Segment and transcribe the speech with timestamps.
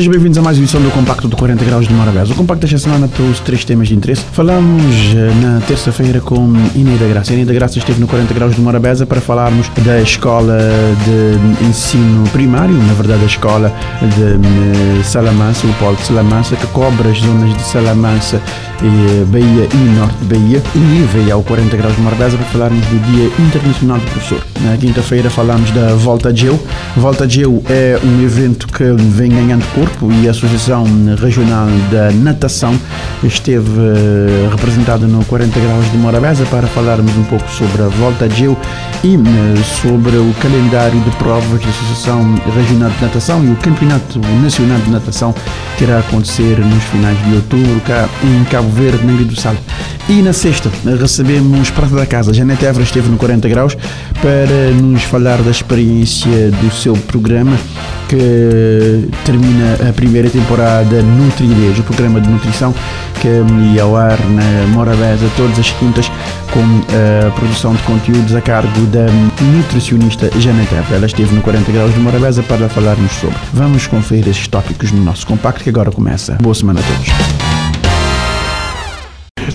[0.00, 2.32] Sejam bem-vindos a mais uma edição do Compacto de 40 Graus de Morabeza.
[2.32, 4.24] O Compacto desta semana trouxe três temas de interesse.
[4.32, 7.34] Falamos eh, na terça-feira com Ineida Graça.
[7.34, 10.58] Ineida Graça esteve no 40 Graus de Morabeza para falarmos da escola
[11.04, 13.70] de ensino primário, na verdade a escola
[14.00, 18.40] de eh, Salamanca, o Polo de Salamanca, que cobre as zonas de Salamanca,
[19.26, 20.62] Bahia e Norte de Bahia.
[20.74, 24.42] E veio ao 40 Graus de Morabeza para falarmos do Dia Internacional do Professor.
[24.60, 26.58] Na quinta-feira falamos da Volta Geo.
[26.96, 30.84] Volta Geo é um evento que vem ganhando corpo e a Associação
[31.20, 32.78] Regional da Natação
[33.22, 38.28] esteve uh, representada no 40 Graus de Morabeza para falarmos um pouco sobre a Volta
[38.28, 38.56] Geo
[39.04, 39.22] e uh,
[39.82, 44.90] sobre o calendário de provas da Associação Regional de Natação e o Campeonato Nacional de
[44.90, 45.34] Natação
[45.76, 49.54] que irá acontecer nos finais de outubro cá em Cabo Verde, na Ilha do Sal.
[50.08, 52.34] E na sexta recebemos Prata da Casa.
[52.34, 53.76] Janete Évora esteve no 40 Graus
[54.20, 57.56] para nos falar da experiência do seu programa
[58.08, 62.74] que termina a primeira temporada Nutridez, o programa de nutrição
[63.20, 63.28] que
[63.72, 66.10] ia ao ar na Morabeza todas as quintas
[66.52, 66.60] com
[67.28, 69.06] a produção de conteúdos a cargo da
[69.58, 70.96] nutricionista Janete Évora.
[70.96, 73.36] Ela esteve no 40 Graus de Morabeza para falarmos sobre.
[73.52, 76.36] Vamos conferir esses tópicos no nosso compacto que agora começa.
[76.40, 77.59] Boa semana a todos.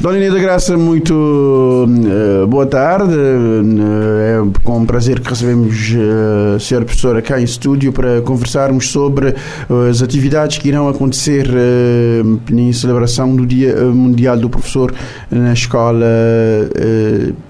[0.02, 3.14] Dona Inês da Graça, muito uh, boa tarde.
[3.14, 8.90] Uh, é com prazer que recebemos uh, a senhora professora cá em estúdio para conversarmos
[8.90, 9.36] sobre
[9.90, 11.48] as atividades que irão acontecer
[12.52, 14.94] em celebração do Dia Mundial do Professor
[15.32, 16.06] na Escola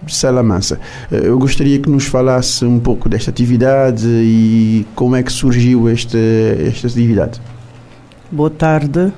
[0.07, 0.79] Salamanca.
[1.11, 6.17] eu gostaria que nos falasse um pouco desta atividade e como é que surgiu esta,
[6.17, 7.41] esta atividade.
[8.31, 9.11] Boa tarde.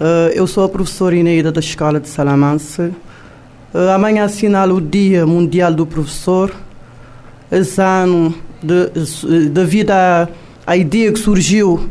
[0.00, 2.92] Uh, eu sou a professora Ineida da Escola de Salamanca.
[3.74, 6.54] Uh, amanhã assinala o Dia Mundial do Professor.
[7.50, 10.28] Esse ano, de, à,
[10.64, 11.90] à ideia que surgiu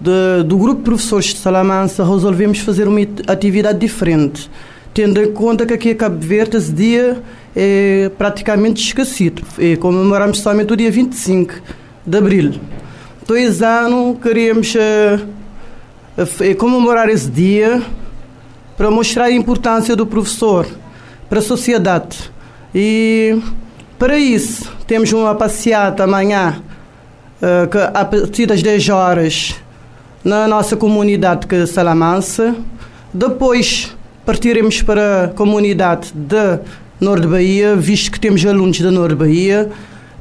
[0.00, 4.50] de, do grupo de professores de Salamanca, resolvemos fazer uma atividade diferente,
[4.92, 7.22] tendo em conta que aqui em Cabo Verde esse dia
[7.54, 9.44] é praticamente esquecido.
[9.60, 11.54] E comemoramos somente o dia 25
[12.04, 12.54] de abril.
[13.28, 14.74] Dois anos queremos.
[14.74, 15.43] Uh,
[16.58, 17.82] comemorar esse dia
[18.76, 20.66] para mostrar a importância do professor
[21.28, 22.30] para a sociedade.
[22.74, 23.40] E
[23.98, 26.62] para isso, temos uma passeata amanhã,
[27.70, 29.54] que, a partir das 10 horas,
[30.24, 32.54] na nossa comunidade é Salamanca.
[33.12, 33.94] Depois
[34.24, 36.58] partiremos para a comunidade de
[37.00, 39.70] Norte Bahia, visto que temos alunos da Norte Bahia.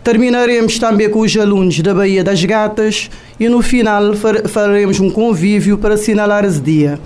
[0.04, 3.10] Terminaremos também com os alunos da Baía das Gatas
[3.40, 4.14] e no final
[4.50, 7.00] faremos um convívio para assinalar esse dia.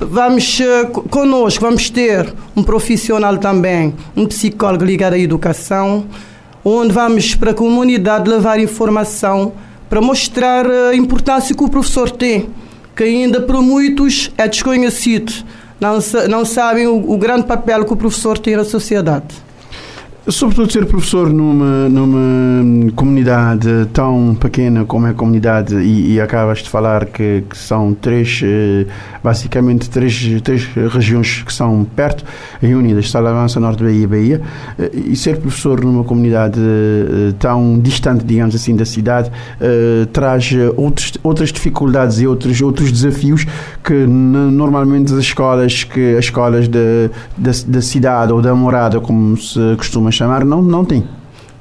[0.00, 6.06] Vamos eh, conosco, vamos ter um profissional também, um psicólogo ligado à educação,
[6.64, 9.52] onde vamos para a comunidade levar informação
[9.90, 12.48] para mostrar a importância que o professor tem,
[12.96, 15.32] que ainda para muitos é desconhecido,
[15.78, 15.98] não,
[16.30, 19.47] não sabem o, o grande papel que o professor tem na sociedade.
[20.30, 26.58] Sobretudo ser professor numa, numa comunidade tão pequena como é a comunidade e, e acabas
[26.58, 28.84] de falar que, que, são três, eh,
[29.24, 32.24] basicamente três, três regiões que são perto
[32.60, 34.42] e unidas, Salamanca, Norte Bahia e Bahia,
[34.78, 39.30] eh, e ser professor numa comunidade eh, tão distante, digamos assim, da cidade,
[40.12, 43.46] traz outros, outras dificuldades e outros, outros desafios
[43.82, 46.78] que normalmente as escolas, que as escolas da,
[47.36, 51.04] da, da cidade ou da morada, como se costuma chamar, não, não tem.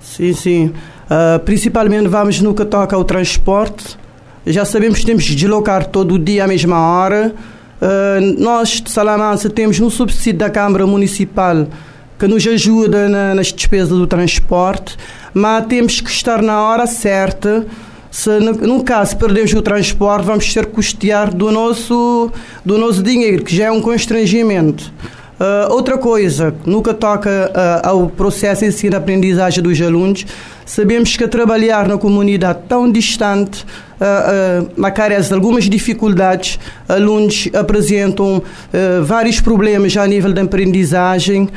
[0.02, 0.66] Sim, sim.
[0.68, 3.98] Uh, principalmente vamos no que toca ao transporte.
[4.46, 7.34] Já sabemos que temos de deslocar todo o dia à mesma hora.
[7.80, 11.68] Uh, nós de Salamanca temos um subsídio da Câmara Municipal
[12.18, 14.98] que nos ajuda na, nas despesas do transporte,
[15.34, 17.66] mas temos que estar na hora certa.
[18.10, 22.32] Se no, no caso perdemos o transporte, vamos ter que custear do nosso,
[22.66, 24.92] do nosso dinheiro, que já é um constrangimento.
[25.40, 30.26] Uh, outra coisa, nunca toca uh, ao processo de ensino-aprendizagem dos alunos,
[30.66, 33.64] sabemos que trabalhar na comunidade tão distante,
[34.02, 38.42] uh, carece de algumas dificuldades, alunos apresentam
[39.04, 41.50] vários problemas a nível de aprendizagem.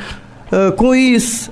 [0.77, 1.49] com isso,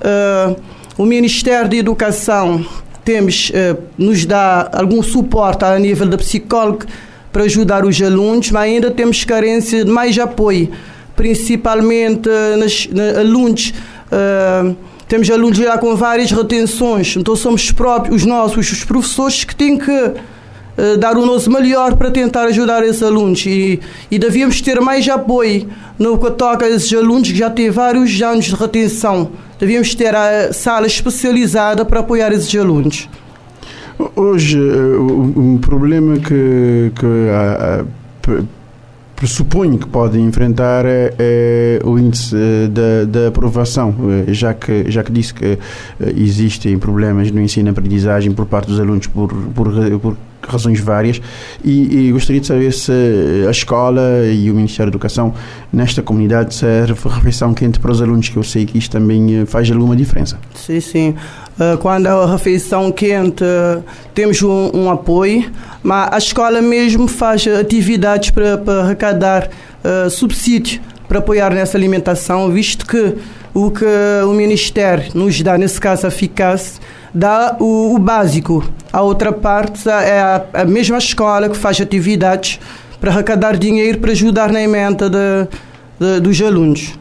[0.97, 2.63] o Ministério da Educação
[3.03, 3.51] temos,
[3.97, 6.85] nos dá algum suporte a nível da psicólogo
[7.31, 10.69] para ajudar os alunos, mas ainda temos carência de mais apoio
[11.19, 13.73] principalmente nas, nas alunos.
[14.09, 14.73] Uh,
[15.05, 19.77] temos alunos lá com várias retenções, então somos próprios, os nossos, os professores que têm
[19.77, 24.79] que uh, dar o nosso melhor para tentar ajudar esses alunos e, e devíamos ter
[24.79, 25.67] mais apoio
[25.97, 29.31] no que toca a esses alunos que já têm vários anos de retenção.
[29.59, 33.09] Devíamos ter a sala especializada para apoiar esses alunos.
[34.15, 38.39] Hoje, um problema que, que
[39.19, 42.33] pressuponho que podem enfrentar é, é o índice
[42.71, 43.93] da, da, aprovação,
[44.27, 45.57] eh, já que, já que disse que eh,
[46.15, 51.21] existem problemas no ensino-aprendizagem por parte dos alunos por, por, por razões várias
[51.63, 52.91] e, e, gostaria de saber se
[53.47, 55.33] a escola e o Ministério da Educação
[55.71, 59.45] nesta comunidade serve refeição quente para os alunos, que eu sei que isto também eh,
[59.45, 60.39] faz alguma diferença.
[60.55, 61.15] Sim, sim.
[61.81, 63.43] Quando a refeição quente
[64.13, 65.51] temos um, um apoio,
[65.83, 69.49] mas a escola mesmo faz atividades para, para arrecadar
[69.83, 73.15] uh, subsídio para apoiar nessa alimentação, visto que
[73.51, 73.85] o que
[74.23, 76.79] o Ministério nos dá, nesse caso eficaz,
[77.11, 78.63] dá o, o básico.
[78.93, 82.59] A outra parte é a, a, mesma escola que faz atividades
[83.01, 85.47] para arrecadar dinheiro para ajudar na emenda de,
[85.99, 86.98] de, dos alunos.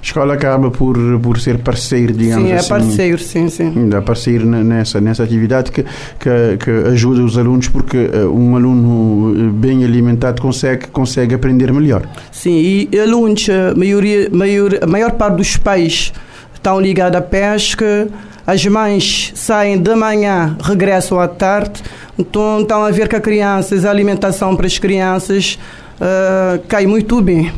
[0.00, 2.62] A escola acaba por, por ser parceiro, digamos sim, assim.
[2.62, 3.90] Sim, é parceiro, sim, sim.
[3.94, 9.34] É parceiro nessa, nessa atividade que, que, que ajuda os alunos, porque eh, um aluno
[9.36, 12.08] eh, bem alimentado consegue, consegue aprender melhor.
[12.32, 16.14] Sim, e alunos, a, maioria, maior, a maior parte dos pais
[16.54, 18.08] estão ligados à pesca,
[18.46, 21.82] as mães saem de manhã, regressam à tarde,
[22.18, 25.58] então estão a ver que a crianças, a alimentação para as crianças
[26.00, 27.52] uh, cai muito bem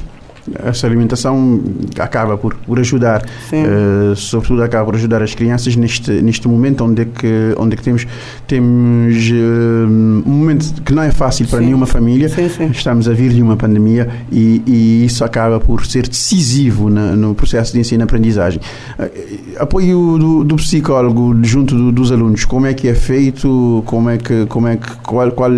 [0.65, 1.63] essa alimentação
[1.99, 7.03] acaba por, por ajudar, uh, sobretudo acaba por ajudar as crianças neste, neste momento onde
[7.03, 8.07] é que, onde é que temos,
[8.47, 11.67] temos uh, um momento que não é fácil para sim.
[11.67, 12.71] nenhuma família, sim, sim.
[12.71, 17.35] estamos a vir de uma pandemia e, e isso acaba por ser decisivo na, no
[17.35, 18.61] processo de ensino-aprendizagem.
[18.99, 24.11] Uh, apoio do, do, psicólogo junto do, dos alunos, como é que é feito, como
[24.11, 25.53] é que, como é que qual, qual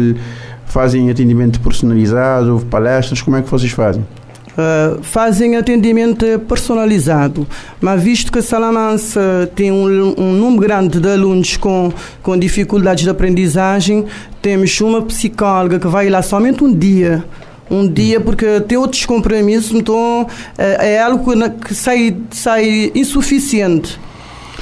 [0.67, 4.05] fazem atendimento personalizado, palestras, como é que vocês fazem?
[4.55, 7.45] Uh, fazem atendimento personalizado,
[7.81, 11.93] mas visto que Salamanca tem um, um, número grande de alunos com,
[12.23, 14.05] com dificuldades de aprendizagem,
[14.41, 17.25] temos uma psicóloga que vai lá somente um dia.
[17.69, 23.99] Um dia, porque tem outros compromissos, então é, é algo que sai, sai insuficiente.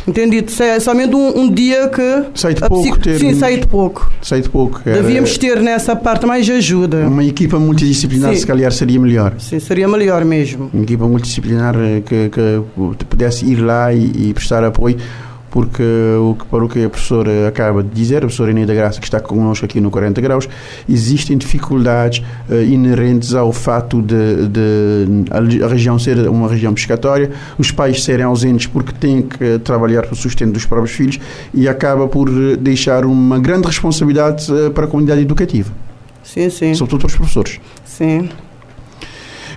[0.06, 0.50] Entendido?
[0.62, 2.24] É somente um, um dia que.
[2.34, 2.98] Sai de pouco.
[2.98, 4.10] Ter, sim, sai de pouco.
[4.20, 4.80] Sai de pouco.
[4.84, 7.06] Devíamos ter nessa parte mais ajuda.
[7.06, 8.40] Uma equipa multidisciplinar, sim.
[8.40, 9.34] se calhar, seria melhor.
[9.38, 10.70] Sim, seria melhor mesmo.
[10.72, 14.96] Uma equipa multidisciplinar eh, que, que pudesse ir lá e, e prestar apoio
[15.52, 15.82] porque
[16.18, 19.06] o que, para o que a professora acaba de dizer, a professora Inês Graça, que
[19.06, 20.48] está connosco aqui no 40 Graus,
[20.88, 27.70] existem dificuldades uh, inerentes ao fato de, de, a região ser uma região pescatória, os
[27.70, 31.20] pais serem ausentes porque têm que trabalhar para o sustento dos próprios filhos
[31.52, 35.70] e acaba por deixar uma grande responsabilidade uh, para a comunidade educativa.
[36.24, 36.74] Sim, sim.
[36.74, 37.60] Sobretudo para os professores.
[37.84, 38.30] Sim.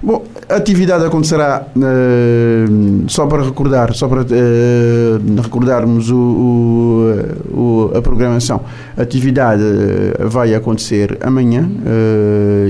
[0.03, 7.97] Bom, a atividade acontecerá uh, só para recordar, só para uh, recordarmos o, o, o,
[7.97, 8.61] a programação.
[8.95, 11.67] A atividade uh, vai acontecer amanhã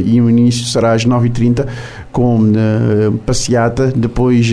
[0.06, 1.66] e o início será às 9h30
[2.12, 2.54] com
[3.26, 4.52] passeata, depois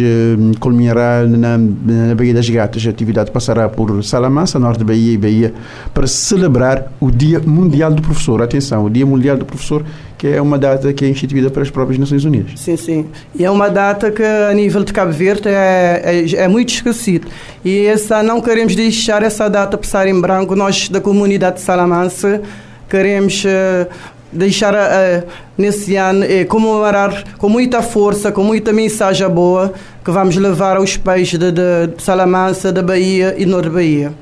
[0.58, 2.84] culminará na, na Baía das Gatas.
[2.86, 5.54] A atividade passará por Salamanca, norte da Bahia e Bahia,
[5.94, 8.42] para celebrar o Dia Mundial do Professor.
[8.42, 9.84] Atenção, o Dia Mundial do Professor
[10.22, 12.52] que é uma data que é instituída pelas próprias Nações Unidas.
[12.60, 13.06] Sim, sim.
[13.34, 17.26] E é uma data que, a nível de Cabo Verde, é, é, é muito esquecida.
[17.64, 20.54] E essa, não queremos deixar essa data passar em branco.
[20.54, 22.40] Nós, da comunidade de Salamanca,
[22.88, 23.90] queremos uh,
[24.32, 25.26] deixar uh,
[25.58, 30.97] nesse ano uh, comemorar com muita força, com muita mensagem boa que vamos levar aos
[30.97, 34.12] peixes de, de, de Salamanca, da Bahia e Norte Bahia.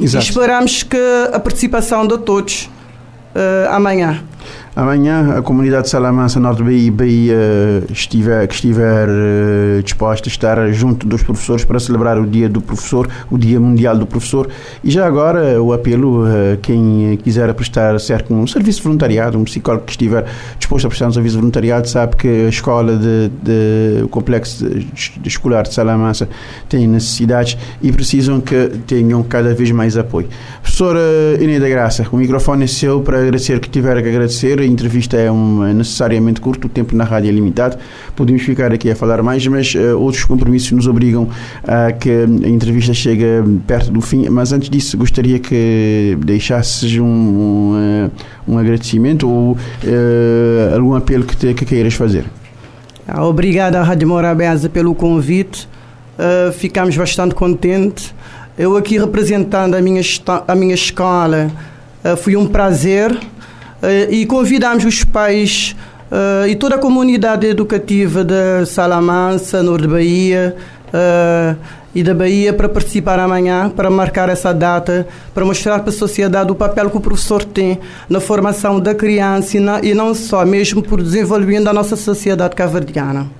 [0.00, 0.24] Exato.
[0.24, 0.96] E esperamos que
[1.32, 2.70] a participação de todos
[3.34, 4.22] uh, amanhã.
[4.74, 10.72] Amanhã a comunidade de Salamanca, Norte Bahia, Bahia estiver, que estiver uh, disposta a estar
[10.72, 14.48] junto dos professores para celebrar o Dia do Professor, o Dia Mundial do Professor.
[14.84, 19.44] E já agora o apelo a uh, quem quiser prestar certo um serviço voluntariado, um
[19.44, 20.24] psicólogo que estiver
[20.58, 24.84] disposto a prestar um serviço voluntariado, sabe que a escola de, de o complexo de,
[24.84, 26.28] de escolar de Salamanca
[26.68, 30.28] tem necessidades e precisam que tenham cada vez mais apoio.
[30.62, 31.00] Professora
[31.40, 34.29] Inês da Graça, o microfone é seu para agradecer que tiver que agradecer
[34.60, 37.76] a entrevista é, um, é necessariamente curto, o tempo na rádio é limitado.
[38.14, 41.28] Podemos ficar aqui a falar mais, mas uh, outros compromissos nos obrigam
[41.64, 43.24] a que a entrevista chegue
[43.66, 44.28] perto do fim.
[44.28, 48.10] Mas antes disso, gostaria que deixasses um, um, eh,
[48.46, 52.24] um agradecimento ou uh, algum apelo que, te, que queiras fazer.
[53.06, 55.68] Ah, obrigada à Rádio Morabeza pelo convite.
[56.18, 58.14] Uh, ficamos bastante contentes.
[58.56, 60.02] Eu aqui representando a minha,
[60.46, 61.50] a minha escola,
[62.04, 63.18] uh, foi um prazer
[64.10, 65.74] e convidamos os pais
[66.10, 70.56] uh, e toda a comunidade educativa da Salamanca, Norte Bahia
[70.88, 71.56] uh,
[71.94, 76.52] e da Bahia para participar amanhã, para marcar essa data, para mostrar para a sociedade
[76.52, 80.82] o papel que o professor tem na formação da criança e, e não só, mesmo
[80.82, 83.39] por desenvolvimento da nossa sociedade cavardiana.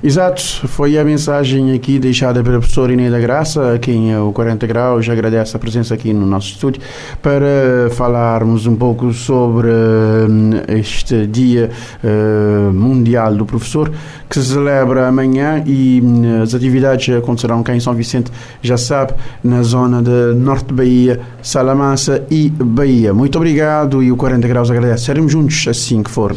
[0.00, 4.64] Exato, foi a mensagem aqui deixada pela professora Inês da Graça, a quem o 40
[4.64, 6.80] Graus agradece a presença aqui no nosso estúdio,
[7.20, 11.70] para falarmos um pouco sobre uh, este Dia
[12.04, 13.90] uh, Mundial do Professor,
[14.30, 18.30] que se celebra amanhã e uh, as atividades acontecerão cá em São Vicente,
[18.62, 23.12] já sabe, na zona de Norte Bahia, Salamanca e Bahia.
[23.12, 25.06] Muito obrigado e o 40 Graus agradece.
[25.06, 26.32] Seremos juntos assim que for.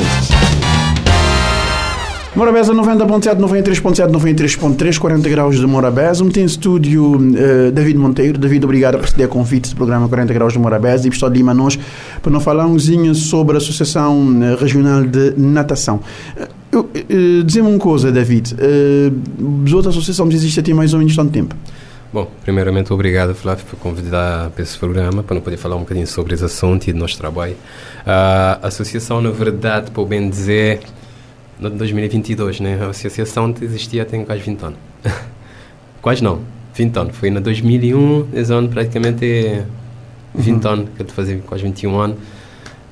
[2.34, 6.24] Morabeza 90.7, 93.7, 93.3, 40 graus de Morabeza.
[6.32, 8.38] Tem estúdio uh, David Monteiro.
[8.38, 11.08] David, obrigado por ceder convite do programa 40 graus de Morabeza.
[11.08, 11.78] E estou de Lima nós
[12.22, 12.80] para nós falar um
[13.14, 16.00] sobre a Associação eh, Regional de Natação.
[16.74, 18.56] Uh, uh, Dizer-me uma coisa, David.
[18.56, 21.54] Uh, as outras associações existem há mais ou menos tanto tempo?
[22.14, 26.08] Bom, primeiramente, obrigado, Flávio, por convidar para esse programa, para não poder falar um bocadinho
[26.08, 27.58] sobre esse assunto e do nosso trabalho.
[28.06, 30.80] a associação, na verdade, por bem dizer
[31.62, 32.80] no 2022, né?
[32.82, 34.80] A associação existia tem quase 20 anos.
[36.02, 36.40] quase não,
[36.74, 37.16] 20 anos.
[37.16, 39.64] Foi na 2001, esse ano praticamente
[40.34, 40.72] 20 uhum.
[40.72, 42.18] anos, que eu fazia quase 21 anos.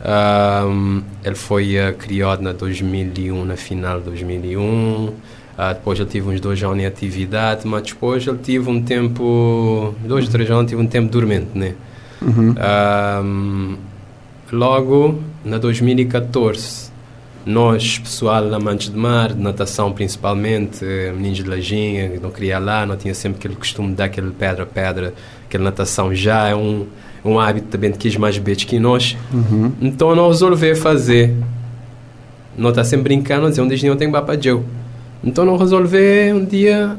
[0.01, 4.61] Um, ele foi uh, criado na 2001, na final de 2001.
[4.61, 5.13] Uh,
[5.57, 9.93] ah, depois ele teve uns dois anos em atividade, mas depois ele teve um tempo,
[10.05, 11.73] dois, três anos, teve um tempo dormente, né?
[12.21, 12.55] Uhum.
[13.23, 13.77] Um,
[14.53, 16.88] logo, na 2014,
[17.49, 22.85] nós, pessoal amantes de mar, de natação principalmente, eh, meninos de lajinha, não queria lá,
[22.85, 25.15] não tinha sempre aquele costume de dar aquele pedra a pedra,
[25.47, 26.85] aquela natação já é um,
[27.25, 29.17] um hábito também de que mais beijos que nós.
[29.33, 29.71] Uhum.
[29.81, 31.35] Então não resolvi fazer.
[32.55, 34.61] Não está sempre brincando, dizer um dia não tenho para Joe.
[35.23, 36.95] Então não resolvi um dia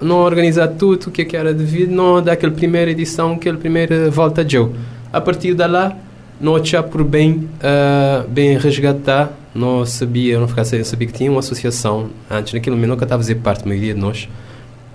[0.00, 3.58] não organizar tudo o que, é que era devido, não dar aquela primeira edição, aquela
[3.58, 4.70] primeira volta Joe.
[5.12, 5.96] A partir de lá,
[6.40, 11.30] não achar por bem, uh, bem resgatar não sabia, não ficava eu sabia que tinha
[11.30, 14.28] uma associação antes, naquele momento nunca estava a fazer parte da maioria de nós.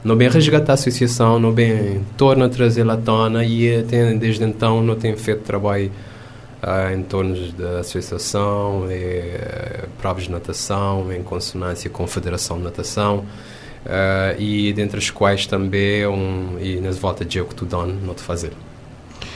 [0.04, 3.82] Não bem resgatar a associação, não bem torna a trazê-la à tona e
[4.20, 5.92] desde então não tenho feito trabalho
[6.62, 12.58] uh, em torno da associação, e, uh, provas de natação, em consonância com a Federação
[12.58, 13.26] de Natação.
[13.86, 18.52] Uh, e dentre as quais também um, e nas voltas de dão, não te fazer.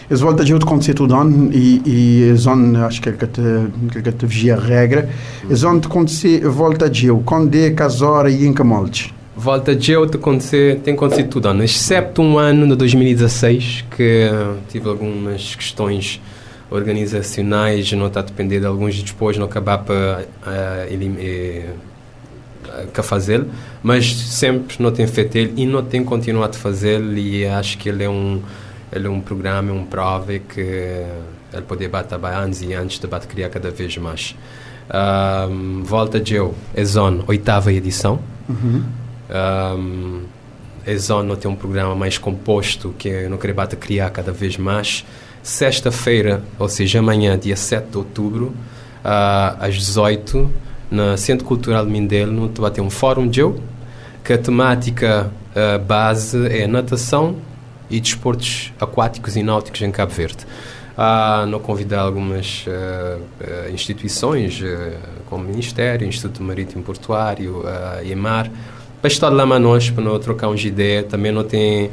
[0.09, 3.41] Eles voltam de outro conceito dan e, e zon, acho que é que te,
[4.01, 5.07] que te vigia a regra,
[5.47, 9.13] e zon de acontecer volta de eu, quando é casora e em moldes.
[9.35, 14.29] Volta de eu tem acontecido tudo, ano, exceto um ano de 2016 que
[14.67, 16.19] tive algumas questões
[16.71, 21.69] organizacionais, não está a depender de alguns depois não acabar para uh,
[22.99, 23.47] uh, fazê-lo,
[23.81, 27.89] mas sempre não tem feito ele e não tem continuado a fazê-lo e acho que
[27.89, 28.41] ele é um
[28.91, 33.27] ele é um programa, um prova que ele pode bater anos e antes de bater
[33.27, 34.35] criar cada vez mais.
[34.91, 36.83] Um, Volta de eu, é
[37.27, 38.19] oitava edição.
[38.47, 38.83] Uhum.
[39.29, 40.25] Um,
[41.35, 45.05] tem um programa mais composto que não queria bater criar cada vez mais.
[45.43, 48.47] Sexta-feira, ou seja, amanhã, dia 7 de outubro,
[49.05, 50.51] uh, às 18
[50.89, 53.61] no Centro Cultural de Mindelo, vai ter um fórum de eu,
[54.23, 57.35] que a temática uh, base é natação,
[57.89, 60.45] e desportos aquáticos e náuticos em Cabo Verde.
[61.01, 64.61] Ah, não convidar algumas uh, uh, instituições,
[65.27, 68.51] como o Ministério, Instituto Marítimo Portuário, uh, IEMAR,
[69.01, 71.05] para estar lá nós, para não trocar uns ideias.
[71.05, 71.91] Também não tem uh,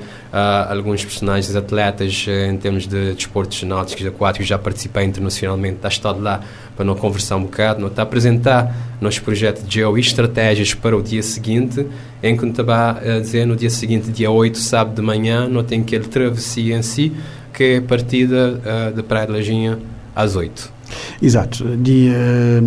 [0.70, 6.20] alguns personagens atletas uh, em termos de desportos náuticos aquáticos, já participei internacionalmente, está estado
[6.20, 6.40] lá
[6.74, 10.96] para não conversar um bocado, não está apresentar nosso projeto de geo e estratégias para
[10.96, 11.86] o dia seguinte,
[12.22, 15.80] em que estava a dizer no dia seguinte, dia 8, sábado de manhã, não tem
[15.80, 17.12] aquele travessia em si,
[17.52, 19.78] que é partida uh, de Praia de Lajinha
[20.14, 20.75] às 8.
[21.20, 22.14] Exato, dia,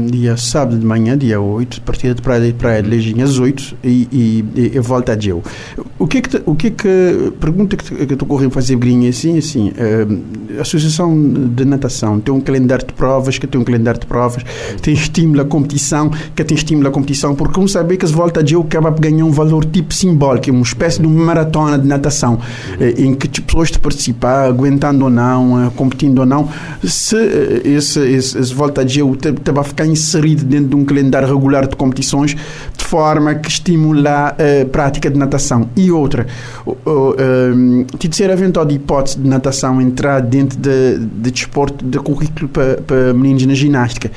[0.10, 3.78] dia sábado de manhã, dia 8, partida de Praia de, praia de Leginha às 8
[3.84, 5.44] e, e, e volta a Geu.
[5.98, 9.10] O que é que, o que, é que pergunta que, que tu correndo fazer brinha
[9.10, 11.16] assim, assim, uh, a Associação
[11.50, 14.44] de Natação tem um calendário de provas, que tem um calendário de provas,
[14.82, 18.40] tem estímulo à competição, que tem estímulo à competição, porque como saber que as volta
[18.40, 21.88] a Geu acaba por ganhar um valor tipo simbólico, uma espécie de uma maratona de
[21.88, 26.50] natação, uh, em que tipo, pessoas de participar, aguentando ou não, uh, competindo ou não,
[26.84, 27.18] se
[27.66, 31.68] esse esse, esse volta a Geo estava a ficar inserido dentro de um calendário regular
[31.68, 35.70] de competições de forma que estimula a prática de natação.
[35.76, 36.26] E outra,
[36.66, 36.76] uh,
[37.54, 42.82] um, ser eventual de hipótese de natação entrar dentro de, de desporto de currículo para,
[42.82, 44.12] para meninos na ginástica.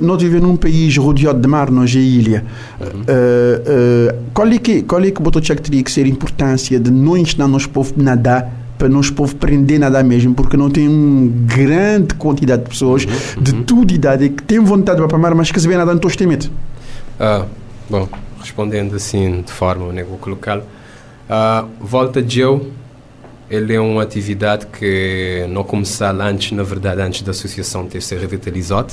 [0.00, 2.44] Nós vivemos num país rodeado de mar, nós é ilha.
[2.80, 3.00] Uhum.
[3.00, 6.90] Uh, uh, qual é que, qual é que botou teria que ser a importância de
[6.90, 10.88] não ensinar nosso povo a nadar para nós povo aprender nada mesmo, porque não tem
[10.88, 13.62] uma grande quantidade de pessoas uhum, de uhum.
[13.62, 16.50] toda idade que têm vontade de papamar, mas que se vê nada não tem medo.
[17.18, 17.46] Ah,
[17.88, 18.08] bom,
[18.40, 20.62] respondendo assim de forma, né, vou colocá-lo.
[21.28, 22.70] Uh, volta de eu,
[23.50, 28.20] ele é uma atividade que não começou antes, na verdade, antes da associação ter sido
[28.20, 28.92] revitalizada.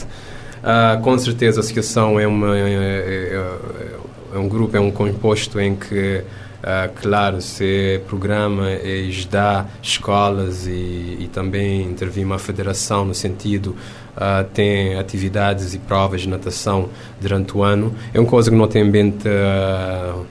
[0.64, 3.90] Uh, com certeza a associação é, uma, é, é,
[4.34, 6.24] é, um grupo, é um composto em que
[6.64, 13.76] Uh, claro, se programa e dá escolas e, e, também intervir uma federação no sentido
[14.16, 16.90] uh, tem atividades e provas de natação
[17.20, 17.94] durante o ano.
[18.14, 20.26] É uma coisa que não tem bem uh,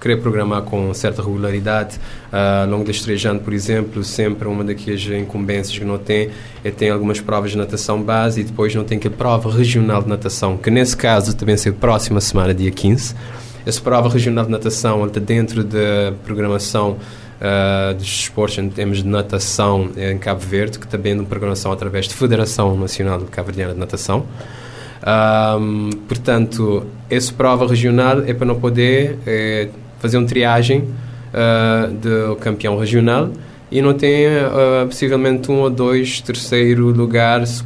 [0.00, 1.96] querer programar com certa regularidade.
[2.32, 6.30] Uh, ao longo destes três anos, por exemplo, sempre uma daquelas incumbências que não tem
[6.64, 10.02] é ter algumas provas de natação base e depois não tem que a prova regional
[10.02, 13.14] de natação, que nesse caso também ser próxima semana, dia 15.
[13.66, 16.96] Essa prova regional de natação está dentro da programação
[17.40, 21.72] uh, dos esportes em termos de natação em Cabo Verde, que também é uma programação
[21.72, 24.26] através da Federação Nacional Cabo Verdeana de Natação.
[25.60, 29.68] Um, portanto, essa prova regional é para não poder é,
[30.00, 33.30] fazer uma triagem uh, do campeão regional
[33.70, 37.62] e não tem uh, possivelmente um ou dois terceiro lugar se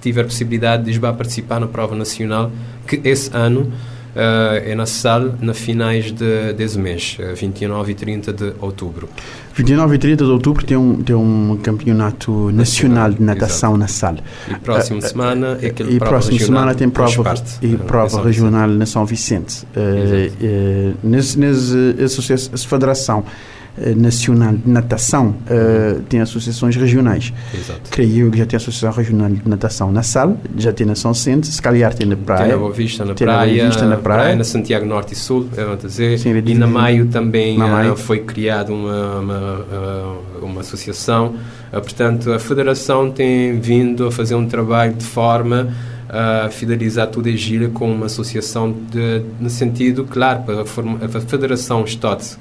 [0.00, 2.50] tiver possibilidade de participar na prova nacional
[2.86, 3.72] que esse ano
[4.14, 9.08] é na sala, na finais de, desse mês, 29 eh, e 30 de outubro.
[9.54, 13.78] 29 e 30 de outubro tem um, tem um campeonato nacional, nacional de natação exato.
[13.78, 14.18] na sala.
[14.50, 18.68] E próxima uh, semana é aquele E próxima semana tem prova, parte, e prova regional
[18.68, 19.64] na São Vicente.
[19.76, 23.51] Uh, nesse, nesse, essa, federação eh,
[23.96, 27.32] nacional de Natação uh, tem associações regionais.
[27.54, 27.90] Exato.
[27.90, 31.14] Creio que já tem a Associação Regional de Natação na Sal, já tem na São
[31.14, 32.42] Centro, se calhar tem na Praia.
[32.42, 35.16] Tem na Boa Vista na, praia, na, Vista, na praia, praia, na Santiago Norte e
[35.16, 36.18] Sul, eu vou dizer.
[36.18, 37.94] Sim, e na Maio também na Maio.
[37.94, 41.34] Uh, foi criada uma, uma, uma associação.
[41.70, 45.72] portanto, a Federação tem vindo a fazer um trabalho de forma
[46.08, 51.20] a fidelizar toda a gira com uma associação de, no sentido, claro, para a, a
[51.22, 52.38] Federação STOTS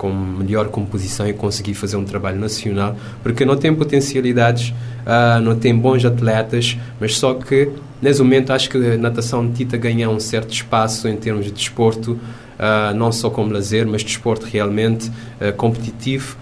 [0.00, 5.54] com melhor composição e conseguir fazer um trabalho nacional, porque não tem potencialidades, uh, não
[5.58, 10.18] tem bons atletas, mas só que nesse momento acho que a natação tita ganhar um
[10.18, 15.52] certo espaço em termos de desporto, uh, não só como lazer, mas desporto realmente uh,
[15.54, 16.38] competitivo.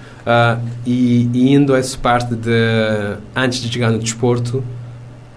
[0.86, 2.50] E, e, indo a essa parte de
[3.34, 4.62] antes de chegar no desporto,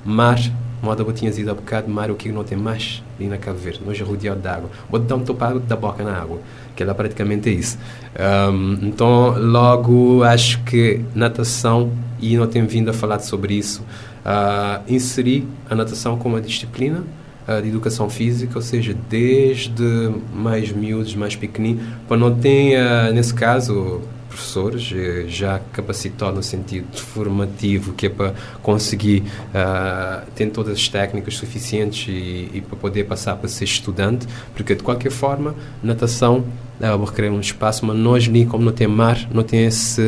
[0.03, 0.38] mar,
[0.84, 3.81] moda botinhas ido há bocado, mar, o que não tem mais ali na Cabo Verde,
[3.86, 4.69] nós é rodeado de água.
[4.89, 6.39] Vou dar um topado da boca na água
[6.82, 7.78] que ela praticamente é isso.
[8.20, 13.84] Um, então, logo, acho que natação, e não tenho vindo a falar sobre isso,
[14.26, 17.04] uh, inserir a natação como uma disciplina
[17.48, 23.13] uh, de educação física, ou seja, desde mais miúdos, mais pequeninos, para não ter, uh,
[23.13, 30.50] nesse caso, professores eh, já capacitados no sentido formativo, que é para conseguir uh, ter
[30.50, 35.12] todas as técnicas suficientes e, e, para poder passar para ser estudante, porque de qualquer
[35.12, 36.46] forma, natação
[36.80, 40.02] uh, vou requerer um espaço, mas nós ali, como não tem mar, não tem essa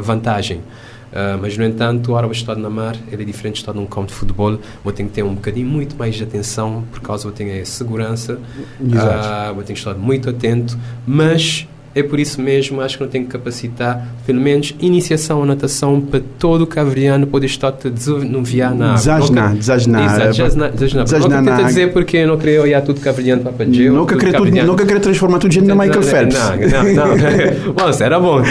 [0.00, 0.58] vantagem.
[0.58, 3.72] Uh, mas, no entanto, a hora de estar na mar ele é diferente de estar
[3.72, 4.58] num campo de futebol.
[4.82, 7.64] Vou ter que ter um bocadinho muito mais de atenção, por causa vou ter a
[7.64, 8.38] segurança.
[8.80, 13.10] Uh, vou ter que estar muito atento, mas é por isso mesmo, acho que não
[13.10, 17.88] tem que capacitar, pelo menos, iniciação à natação para todo o cavriano poder estar a
[17.88, 18.96] desanuviar na água.
[18.96, 20.30] Desajnar, desajnar.
[20.74, 21.30] Desajnar.
[21.30, 23.92] Não tenta dizer porque eu não queria olhar tudo cavriano para Padgeu.
[23.92, 26.36] Nunca queria transformar tudo gente no Michael Phelps.
[26.36, 27.94] Não, não, não.
[28.04, 28.42] era bom.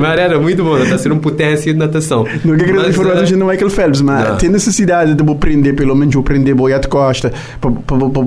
[0.00, 2.26] Mas era muito bom, está a ser um potência de natação.
[2.44, 6.16] Nunca queria transformar tudo gente no Michael Phelps, mas tem necessidade de aprender, pelo menos
[6.16, 7.32] aprender boia de costa,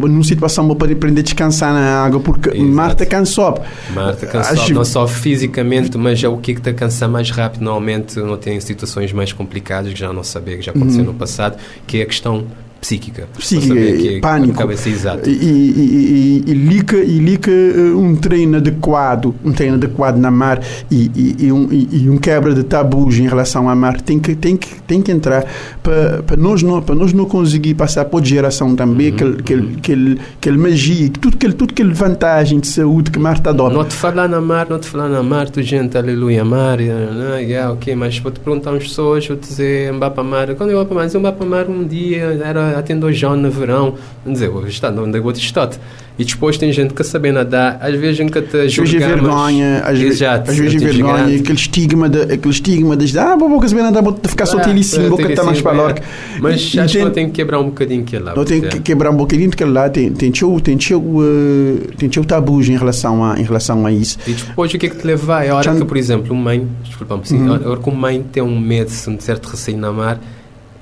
[0.03, 3.61] numa situação para aprender a descansar na água, porque Marta cansou.
[3.93, 7.61] Marta cansou não só fisicamente, mas é o que é está a cansar mais rápido.
[7.61, 11.07] Normalmente não tem situações mais complicadas que já não sabia, que já aconteceu uhum.
[11.07, 12.45] no passado, que é a questão
[12.83, 13.27] psíquica.
[13.37, 14.57] Psíquica, é, pânico.
[14.57, 15.29] Cabeça, exato.
[15.29, 20.29] E, e, e, e, lica, e lica eh, um treino adequado, um treino adequado na
[20.29, 24.35] mar e, e, um, e, um quebra de tabus em relação à mar tem que,
[24.35, 25.45] tem que, tem que entrar
[25.81, 29.75] para, nós não, para nós não conseguir passar a geração também uhum, aquele, aquele, uhum.
[29.77, 33.73] aquele, aquele magia, tudo aquele, tudo aquele vantagem de saúde que mar está dando.
[33.73, 37.37] Não te falar na mar, não te falar na mar, tu gente, aleluia, mar, yeah,
[37.37, 40.77] yeah, ok, mas vou te perguntar umas pessoas, vou te dizer, para mar, quando eu
[40.77, 44.39] vou para mar, eu vou para mar um dia, era dois anos no verão, vamos
[44.39, 45.69] dizer, vou estar onde eu vou estar.
[46.17, 49.79] E depois tem gente que sabe nadar, às vezes nunca te Às vezes é vergonha,
[49.83, 53.67] às, Exato, às vezes é vergonha, aquele estigma de, aquele estigma de ah, vou vou
[53.67, 54.63] saber nadar, vou ficar só Ah,
[55.09, 55.81] vou cantar mais sim, para é.
[55.81, 55.95] lá.
[56.39, 58.35] Mas acho que não tem- que quebrar um bocadinho que lá.
[58.35, 62.07] Não tem que quebrar um bocadinho daquele lá, tem, tem, teu, tem, teu, uh, tem
[62.07, 64.19] teu tabus em relação, a, em relação a isso.
[64.27, 65.43] E depois o que é que te leva?
[65.43, 67.53] É a hora Já- que, por exemplo, mãe, desculpa-me, Uhum.
[67.55, 70.19] a hora que uma mãe tem um medo de um certo receio na mar,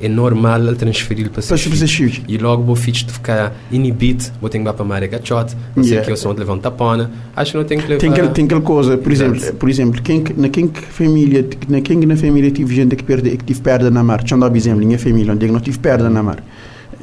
[0.02, 1.92] é normal ele transferir para Para fazer filhos.
[1.92, 2.22] filhos.
[2.28, 5.56] E logo vou filhos de ficar inibido, vou ter que ir para a mar gachote,
[5.76, 6.06] não sei Yeah.
[6.06, 7.12] que, eu sou de levar um tapona.
[7.36, 8.00] Acho que não tem que levar.
[8.00, 9.36] Tem aquela, tem aquela coisa, por Exato.
[9.36, 12.76] exemplo, por exemplo quem, que- na quem que família, na quem que na família tive
[12.76, 15.34] gente que, perde, que tive perda na mar, deixa eu dar um exemplo, minha família,
[15.34, 16.44] onde é que não tive perda na mar.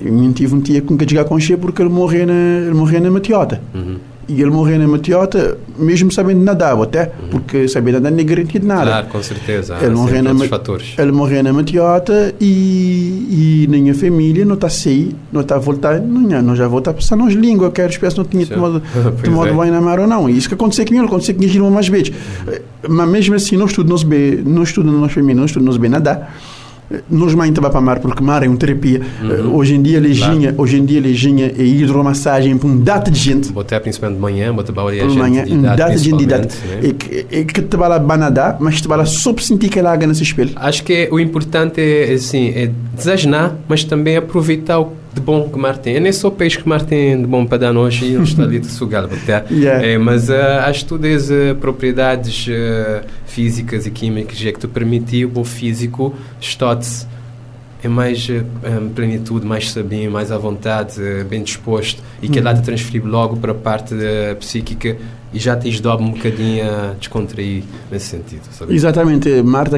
[0.01, 2.33] Eu tive um tia com que com cheio porque ele morreu na,
[2.67, 3.61] ele morreu na matiota.
[3.75, 3.97] Uhum.
[4.29, 8.67] E ele morreu na matiota, mesmo sabendo nadar até, porque saber nadar não é garantido
[8.67, 8.85] nada.
[8.85, 9.79] Claro, com certeza.
[9.81, 10.95] Ele morreu na fatores.
[10.99, 15.57] Ele morreu na matiota e, e na minha família não está a sair, não está
[15.57, 18.45] a voltar, não, não já volta a passar nas línguas, que a espécie não tinha
[18.45, 18.53] Sim.
[18.55, 19.53] tomado, é.
[19.53, 20.29] banho na mar ou não.
[20.29, 22.13] E isso que aconteceu comigo, aconteceu com irmão mais vezes.
[22.87, 25.73] Mas mesmo assim, não estudo, não se bem, não estudo na família, não estudo, não
[25.73, 26.35] se bem nadar.
[27.11, 29.03] Nós mãe estava para mar porque mar é uma terapia.
[29.23, 29.57] Uhum.
[29.57, 33.53] Hoje em dia, leginha, hoje em dia, leginha é hidromassagem para um data de gente.
[33.59, 36.17] Até principalmente de manhã, vou trabalhar a Por gente manhã, de um data de gente
[36.17, 36.47] de idade.
[36.47, 36.91] principalmente, né?
[36.91, 39.69] É que, é que te vai lá banadar, mas te vai lá só para sentir
[39.69, 40.53] que ela água nesse espelho.
[40.57, 45.49] Acho que é- o importante é, assim, é desejar, mas também aproveitar o de bom
[45.49, 45.97] que o mar tem.
[45.97, 48.07] É nem só o peixe que o mar tem de bom para dar nós e
[48.07, 49.05] ele está ali de sugar.
[49.05, 49.45] até.
[49.59, 49.85] Yeah.
[49.85, 55.31] É, mas acho que todas as propriedades ah, físicas e químicas é que te permitiu
[55.35, 57.07] o físico estar-te
[57.83, 62.41] em mais ah, em plenitude, mais sabinho, mais à vontade, ah, bem disposto e que
[62.41, 64.97] lá te transferir logo para a parte ah, psíquica
[65.33, 68.43] e já te ajuda um bocadinho a descontrair nesse sentido.
[68.51, 68.75] Sabe?
[68.75, 69.77] Exatamente, Marta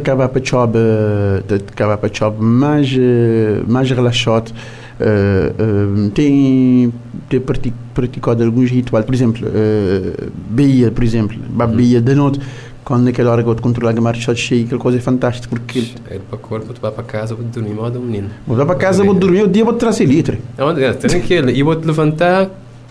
[1.49, 4.53] eh, acaba para job mais, eh, mais relaxado.
[5.01, 6.93] eh, eh, tem,
[7.29, 11.37] tem prati- praticado alguns rituais, por exemplo, uh, Bahia, por exemplo.
[11.49, 12.41] Bahia da noite,
[12.85, 15.93] quando naquela hora que eu te controlar a marcha cheia, aquela coisa é fantástica, porque
[16.09, 18.31] É para o corpo, tu vai para casa, vou dormir modo menino.
[18.47, 20.41] vou para casa, vou dormir, o dia vou trazer litre.
[20.59, 20.93] Onde é?
[20.93, 21.53] Tem aquele.
[21.53, 22.49] E vou-te levantar,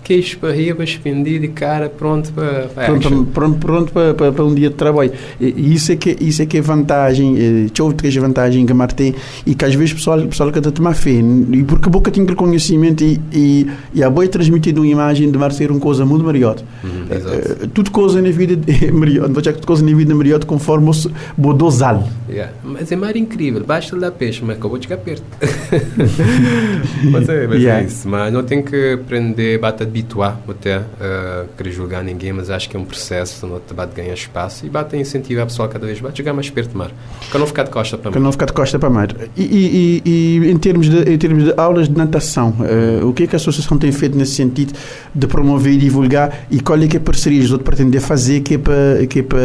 [0.09, 4.43] queixo para riba, expendido e cara, pronto para, para Pronto, pronto, pronto para, para, para
[4.43, 5.11] um dia de trabalho.
[5.39, 8.75] E, isso, é que, isso é que é vantagem, eh, ver três vantagens que a
[8.75, 9.13] Mar tem
[9.45, 11.91] e que às vezes o pessoal, pessoal que está a tomar fé, e porque a
[11.91, 15.51] boca tem aquele conhecimento e, e, e a boa é transmitido uma imagem de Mar
[15.51, 16.55] ser uma coisa muito melhor.
[16.83, 17.35] Uhum, exato.
[17.35, 20.15] Eh, tudo coisa na vida é melhor, vou dizer que tudo coisa na vida é
[20.15, 22.03] melhor conforme o dosar.
[22.27, 22.51] Yeah.
[22.63, 25.23] Mas é mais incrível, basta dar peixe, mas acabou de chegar perto.
[27.11, 27.83] mas é, mas Yeah.
[27.83, 28.09] é isso.
[28.09, 32.75] Mas não tem que aprender, bate habituar até a querer julgar ninguém, mas acho que
[32.77, 35.99] é um processo, não te bate ganhar espaço e bate incentivar a pessoa cada vez
[36.01, 36.91] mais a chegar mais perto do mar.
[37.29, 38.25] Para não ficar de costa para Para mar.
[38.25, 39.09] não ficar de costa para mar.
[39.35, 43.13] E, e- e- e em, termos de, em termos de aulas de natação, eh, o
[43.13, 44.73] que é que a associação tem feito nesse sentido
[45.13, 48.55] de promover e divulgar e qual é que é a parceria que pretender fazer que
[48.55, 49.39] é para, que é para,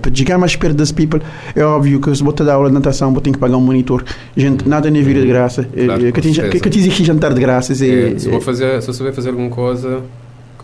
[0.00, 1.20] para chegar mais perto das people?
[1.54, 4.04] É óbvio que se botar dar aula de natação, vou ter que pagar um monitor.
[4.36, 5.66] Gente, nada nem vira de graça.
[5.74, 6.52] Eh, Claro, que, tem- certeza.
[6.52, 7.80] que, que te existe jantar de graças.
[7.82, 9.95] É, É, se, vou fazer, se eu souber fazer alguma coisa,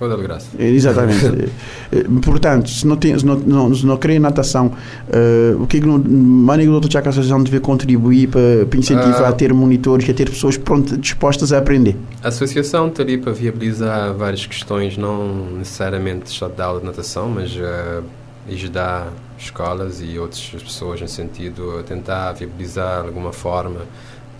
[0.02, 0.48] coisa de graça.
[0.58, 1.22] é, Exatamente.
[1.92, 4.72] Eh, eh, Portanto, se não, tem, se não, não, se não querer natação,
[5.10, 9.24] eh, o que é que não, maneira que a associação deve contribuir para, para incentivar
[9.24, 9.28] Ah.
[9.28, 11.94] a ter monitores a ter pessoas prontas, dispostas a aprender?
[12.22, 17.28] A associação está ali para viabilizar várias questões, não necessariamente só de aula de natação,
[17.28, 18.02] mas uh,
[18.50, 23.80] ajudar escolas e outras pessoas no sentido a tentar viabilizar de alguma forma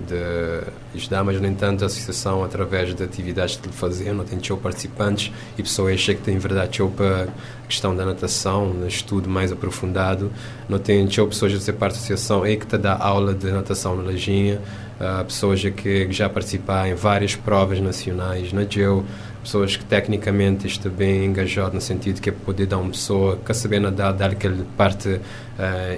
[0.06, 4.56] de ajudar, mas no entanto a associação através de atividades que fazer, não tem show
[4.56, 7.28] participantes e pessoas que têm verdade show para
[7.64, 10.30] a questão da natação, no estudo mais aprofundado,
[10.68, 13.50] não tem show pessoas a ser parte da associação é que te dá aula de
[13.50, 14.60] natação na Lajinha,
[15.00, 19.04] uh, pessoas que já participaram em várias provas nacionais na GEO,
[19.42, 23.52] pessoas que tecnicamente estão bem engajadas no sentido que é poder dar uma pessoa que
[23.52, 25.20] saber nadar, dar aquela parte uh,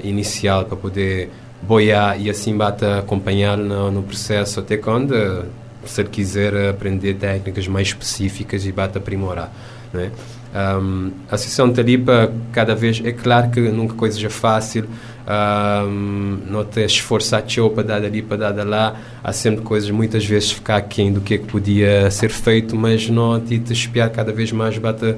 [0.02, 1.30] inicial para poder
[1.66, 5.44] boiar e assim bate acompanhar no, no processo até quando
[5.84, 9.52] se ele quiser aprender técnicas mais específicas e bate aprimorar
[9.92, 10.10] não é?
[10.54, 14.86] Um, a de Talipa cada vez é claro que nunca coisa é fácil
[15.26, 17.42] um, não te esforçar
[17.74, 21.34] para dar dali para dar lá há sempre coisas muitas vezes ficar aquém do que
[21.34, 25.16] é que podia ser feito mas não te, espiar cada vez mais bate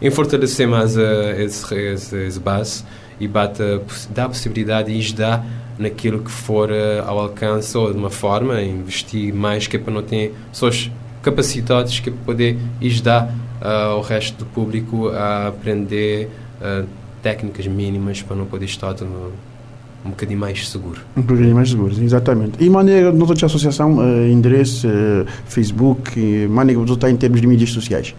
[0.00, 1.00] em fortalecer mais uh,
[1.38, 2.82] esse, esse, esse base
[3.20, 3.62] e bate
[4.14, 5.44] dá a possibilidade e ajudar
[5.78, 9.92] naquilo que for uh, ao alcance ou de uma forma investir mais que é para
[9.92, 10.90] não ter pessoas
[11.22, 16.28] capacitadas que é para poder ajudar uh, o resto do público a aprender
[16.60, 16.86] uh,
[17.22, 18.94] técnicas mínimas para não poder estar
[20.04, 21.00] um bocadinho mais seguro.
[21.16, 22.62] Um bocadinho mais seguro, exatamente.
[22.62, 27.46] E maneira de nossa associação, uh, endereço, uh, Facebook, maneira de está em termos de
[27.46, 28.14] mídias sociais?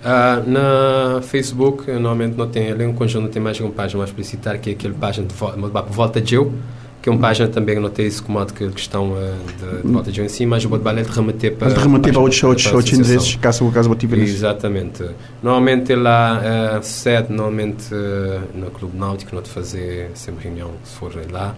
[0.00, 4.58] Uh, na Facebook, normalmente não tem, ali um conjunto tem mais uma página mais publicitária,
[4.58, 6.54] que é aquele página de volta, volta de eu,
[7.02, 9.16] que é uma página também que não tem esse comando que questão uh,
[9.58, 11.68] de, de volta de eu em si, mas o Bodbalé de remeter para.
[11.68, 15.04] De remeter para outros, outros, outros endereços, caso, caso motive Exatamente.
[15.42, 20.96] Normalmente lá, uh, sede, normalmente uh, no Clube Náutico, não te fazer sempre reunião, se
[20.96, 21.54] for lá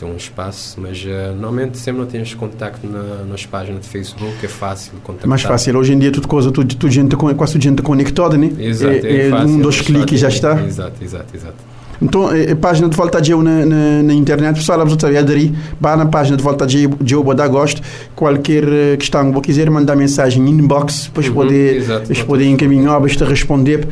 [0.00, 4.34] tem um espaço, mas uh, normalmente sempre não tens contacto na, nas páginas de Facebook,
[4.42, 5.28] é fácil contactar.
[5.28, 8.50] Mais fácil, hoje em dia tudo coisa, tudo, tudo gente, quase tudo gente conectada, né?
[8.58, 10.60] Exato, é, é, é fácil, um, dois cliques já está.
[10.64, 11.79] Exato, exato, exato.
[12.00, 14.98] Então, a, é, a página de Volta de Eu na, na, na internet, pessoal, você
[14.98, 17.82] sabe, aderir, vá na página de Volta de Eu, de agosto,
[18.16, 23.26] qualquer eh, questão que quiser mandar mensagem inbox, depois uhum, poder, exato, poder encaminhar, para
[23.26, 23.86] responder.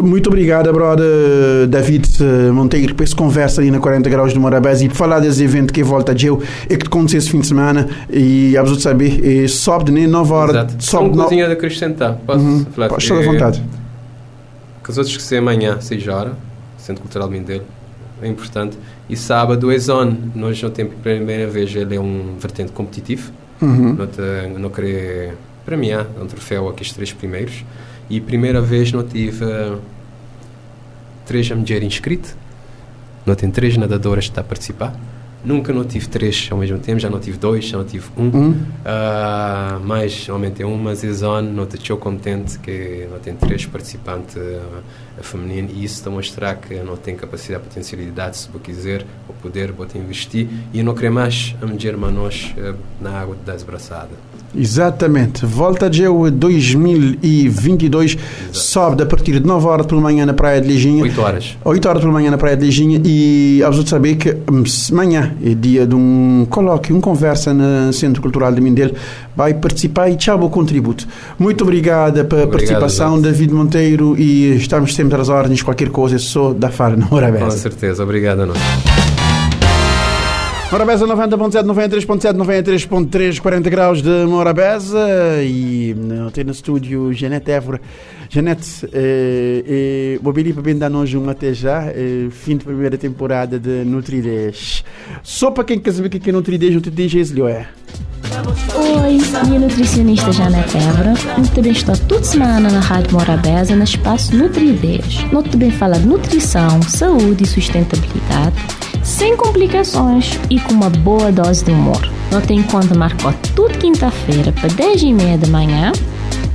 [0.00, 4.80] Muito obrigado, brother David eh, Monteiro, por essa conversa ali na 40 Graus de Morabés
[4.80, 7.46] e por falar desse evento que volta de eu e que aconteceu esse fim de
[7.46, 10.56] semana e a saber, sobe de nem 9 horas.
[10.56, 10.74] Exato.
[10.78, 12.16] Sobe uma coisinha de acrescentar.
[12.26, 12.66] Posso uhum.
[12.74, 12.88] falar?
[12.88, 13.62] Pode estar à vontade.
[14.82, 16.32] Que os outros que ser amanhã, 6 horas,
[16.84, 17.64] Centro Cultural Mindelo,
[18.20, 18.78] é importante.
[19.08, 20.32] E sábado é zone.
[20.34, 23.32] Nós não temos primeira vez, ele é um vertente competitivo.
[23.60, 23.94] Uhum.
[23.94, 24.20] Não, te,
[24.58, 27.64] não querer premiar um troféu aqui os três primeiros.
[28.10, 29.80] E primeira vez não tive uh,
[31.24, 32.36] três mulheres inscritas.
[33.24, 34.94] Não tem três nadadoras que estão a participar.
[35.42, 38.24] Nunca não tive três ao mesmo tempo, já não tive dois, já não tive um.
[38.24, 38.50] um.
[38.50, 44.36] Uh, mas aumentei um, mas é zone, não estou contente que não tem três participantes
[44.36, 44.82] uh,
[45.22, 49.34] femininos e isso está a mostrar que não tem capacidade, potencialidade, se vou quiser, ou
[49.34, 54.16] poder, vou investir e não querer mais a mulher manos uh, na água das braçadas.
[54.56, 55.44] Exatamente.
[55.44, 58.24] Volta de eu 2022 Exato.
[58.52, 61.02] sobe a partir de 9 horas pela manhã na Praia de Liginha.
[61.02, 61.58] 8 horas.
[61.64, 65.34] 8 horas pela manhã na Praia de Liginha e a de saber que hum, amanhã
[65.44, 68.94] é dia de um colóquio, uma conversa no Centro Cultural de Mindelo.
[69.36, 71.06] Vai participar e tchau o contributo.
[71.38, 76.70] Muito obrigada pela participação, David Monteiro, e estamos sempre às ordens, qualquer coisa, sou da
[76.70, 79.13] FAR na hora Com certeza, obrigado a nós.
[80.74, 85.06] Morabeza 90.7, 93.7, 93.3, 40 graus de Morabeza
[85.40, 85.94] e
[86.32, 87.80] tem no estúdio Janete Évora.
[88.28, 92.98] Janete, eh, eh, vou pedir para dar nós um até já, eh, fim de primeira
[92.98, 94.82] temporada de Nutridez.
[95.22, 97.66] Só para quem quer saber o que é Nutridez, Nutridez é é?
[98.74, 101.14] Oi, minha nutricionista Janete Évora.
[101.38, 105.24] Eu também estou toda semana na Rádio Morabeza, no espaço Nutridez.
[105.30, 108.83] Nós também fala de nutrição, saúde e sustentabilidade
[109.14, 112.10] sem complicações e com uma boa dose de humor.
[112.32, 115.92] Não tem conta marcou tudo quinta-feira para 10 e meia da manhã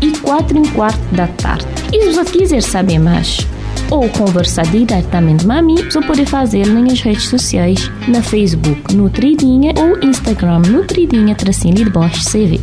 [0.01, 1.65] e 4 e quarto da tarde.
[1.93, 3.47] E se você quiser saber mais
[3.89, 9.73] ou conversar diretamente com a mim, você pode fazer nas redes sociais, na Facebook Nutridinha
[9.77, 12.59] ou Instagram Nutridinha Tracinho de Bosch CV.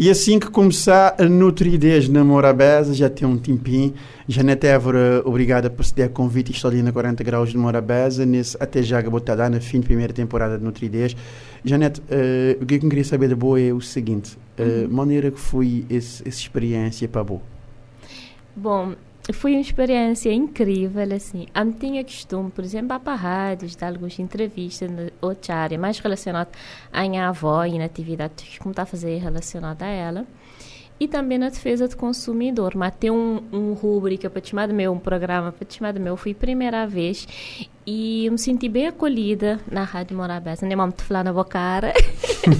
[0.00, 3.92] E assim que começar a Nutridez na Morabeza, já tem um tempinho.
[4.26, 6.52] Janete Évora, obrigada por ceder convite.
[6.52, 10.10] Estou ali na 40 graus de Morabeza, nesse até já botada na fim de primeira
[10.10, 11.14] temporada de Nutridez.
[11.62, 15.38] Janete, uh, o que eu queria saber de boa é o seguinte: uh, maneira que
[15.38, 17.42] foi essa experiência para boa?
[18.56, 18.94] Bom,
[19.32, 21.46] foi uma experiência incrível, assim.
[21.54, 26.50] Eu tinha costume, por exemplo, para rádios, dar algumas entrevistas na outra área, mais relacionada
[26.92, 30.26] à minha avó e na atividade que está a fazer relacionada a ela
[31.00, 32.76] e também na defesa do consumidor.
[32.76, 36.14] Mas tem um, um rubrica para chamar de meu, um programa para chamar de meu,
[36.16, 37.26] fui primeira vez
[37.86, 40.66] e me senti bem acolhida na Rádio Morabeza.
[40.66, 41.92] Nem vamos falar na boca cara,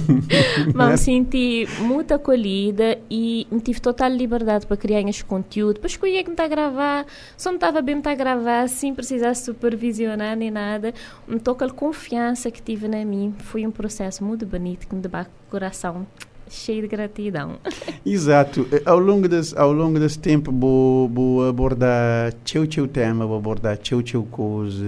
[0.75, 5.87] mas me senti muito acolhida e me tive total liberdade para criar esse conteúdo, para
[5.87, 7.05] escolher que me está a gravar,
[7.37, 10.93] só me estava bem me está a gravar, sem precisar supervisionar nem nada.
[11.27, 13.33] Me toca a confiança que tive na mim.
[13.39, 16.05] Foi um processo muito bonito que me deu o coração
[16.51, 17.57] cheio de gratidão.
[18.05, 18.67] Exato.
[18.71, 23.37] Eh, ao longo desse, ao longo desse tempo, vou, vou abordar teu teu tema, vou
[23.37, 24.83] abordar teu teu coisa,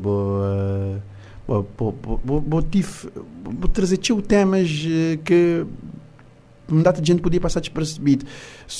[0.00, 0.40] vou,
[1.46, 2.64] vou, vou, vou, vou, vou,
[3.44, 5.66] vou trazer teu temas eh, que
[6.68, 8.26] muita gente podia passar despercebido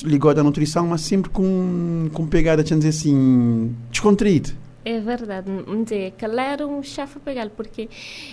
[0.03, 4.51] ligado à nutrição, mas sempre com, com pegada, dizer assim, descontraído.
[4.89, 5.51] É verdade,
[5.83, 7.89] dizer, calar um chefe pegar, porque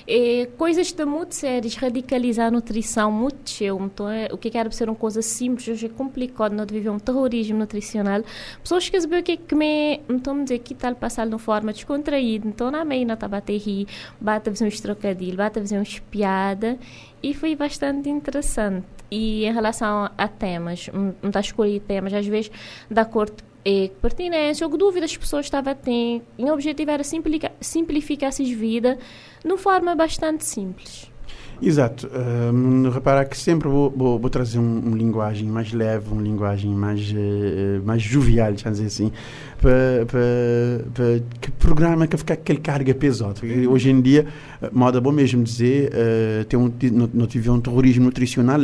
[0.07, 4.71] é, coisas estão muito sérias, radicalizar a nutrição muito cheio, então é, o que era
[4.71, 8.23] ser uma coisa simples, hoje é complicado, não viver um terrorismo nutricional.
[8.63, 12.47] Pessoas que sabem o que é me, então dizer, que tal passar de forma descontraída,
[12.47, 13.89] então na meia a bater rir,
[14.21, 16.79] bate fazer um trocadilho, bate fazer uma espiada,
[17.21, 18.87] e foi bastante interessante.
[19.11, 22.53] E em relação a temas, não está a escolher temas, às vezes,
[22.89, 26.23] de acordo é, pertinência ou que dúvidas as pessoas estavam a ter.
[26.39, 28.99] E o objetivo era simplificar, simplificar essas vidas
[29.43, 31.11] de uma forma bastante simples.
[31.63, 32.11] Exato.
[32.53, 36.71] Um, reparar que sempre vou, vou, vou trazer uma um linguagem mais leve, uma linguagem
[36.75, 39.13] mais, uh, mais jovial, vamos dizer assim,
[39.61, 40.05] para,
[41.41, 43.41] que programa que ficar aquele carga pesado.
[43.71, 44.27] Hoje em dia,
[44.73, 46.71] moda bom mesmo dizer, uh, tem um,
[47.15, 48.61] não, tive um terrorismo nutricional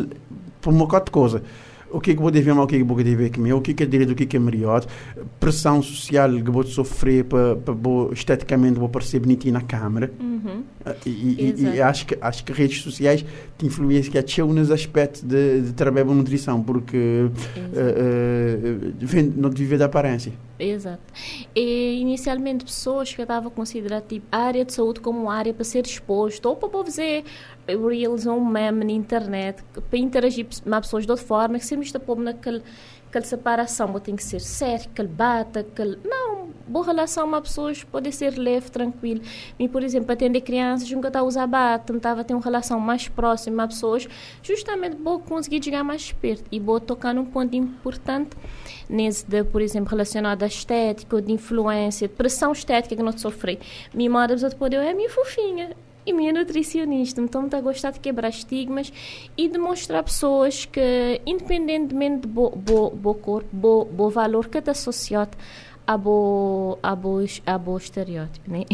[0.61, 1.43] por uma coisa de coisa
[1.90, 3.61] o que é que vou dever mal, o que é que vou dever comer, o
[3.61, 4.85] que é que é direito, o que é que é melhor,
[5.38, 7.74] pressão social que vou sofrer para, para
[8.12, 10.11] esteticamente vou parecer bonitinho na câmara.
[10.20, 10.62] Uhum.
[11.05, 13.24] E, e, e, acho que acho que redes sociais
[13.59, 17.31] te influenciam até nos aspectos de, de trabalho de nutrição, porque uh,
[18.98, 20.33] uh, não viver da aparência.
[20.59, 21.00] Exato.
[21.55, 25.53] E inicialmente pessoas que estavam a considerar tipo, a área de saúde como uma área
[25.55, 27.24] para ser exposto ou para fazer
[27.76, 31.87] reels ou um meme na internet para interagir com pessoas de outra forma, que sempre
[31.87, 32.62] está pôr naquele
[33.11, 35.98] aquela separação tem que ser séria, que ele bata, que ele...
[36.04, 39.20] Não, boa relação com pessoas pode ser leve, tranquilo.
[39.59, 43.09] E, por exemplo, atender crianças, nunca estava usar bata, estava a ter uma relação mais
[43.09, 44.09] próxima a pessoas,
[44.42, 48.37] justamente vou conseguir chegar mais perto e vou tocar num ponto importante
[48.88, 53.59] nesse de, por exemplo, relacionado à estética, de influência, de pressão estética que não sofri.
[53.92, 55.70] Minha mãe, a poder é minha fofinha
[56.11, 57.20] e minha nutricionista.
[57.20, 58.92] Então, está a gostar de quebrar estigmas
[59.37, 64.49] e de mostrar a pessoas que, independentemente do bo, bo, bo corpo, bo, bo valor
[64.49, 65.37] que está associado
[65.87, 66.94] a bo, a
[67.46, 68.64] a estereótipo, né?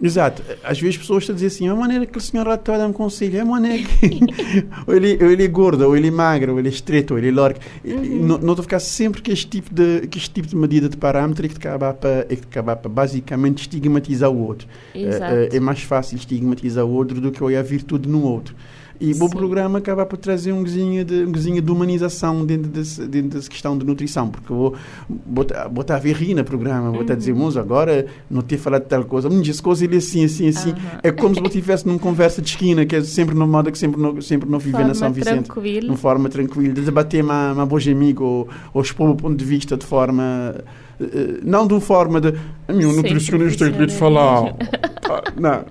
[0.00, 0.42] Exato.
[0.62, 2.78] Às vezes as pessoas estão a dizer assim, a maneira que o senhor está a
[2.78, 4.20] dar um conselho, é a maneira que...
[4.86, 7.18] ou, ele, ou ele é gordo, ou ele é magro, ou ele é estreito, ou
[7.18, 7.58] ele é largo.
[7.84, 8.26] Uhum.
[8.26, 10.96] Não estou a ficar sempre que este tipo de, que este tipo de medida de
[10.96, 14.66] parâmetro é que acaba para, é que acaba para basicamente estigmatizar o outro.
[14.94, 18.54] É, é, mais fácil estigmatizar o outro do que olhar a virtude no outro.
[19.00, 23.30] E o programa acaba por trazer um gozinho de, um de humanização dentro, desse, dentro
[23.30, 24.74] dessa questão de nutrição, porque vou
[25.08, 28.58] botar, botar a ver rir no programa, vou estar a dizer, moço, agora não ter
[28.58, 30.70] falado de tal coisa, mas essa coisa ele é assim, assim, assim.
[30.70, 30.76] Uhum.
[31.02, 33.78] É como se eu estivesse numa conversa de esquina, que é sempre no modo que
[33.78, 35.46] sempre não, sempre não viver na São Vicente.
[35.46, 35.90] Tranquilo.
[35.90, 39.44] De forma tranquila, de debater uma, uma boa amigo ou, ou expor o ponto de
[39.44, 40.54] vista de forma
[41.00, 42.34] eh, não de forma de
[42.68, 44.54] a minha nutricionista tem que lhe falar.
[45.38, 45.64] não.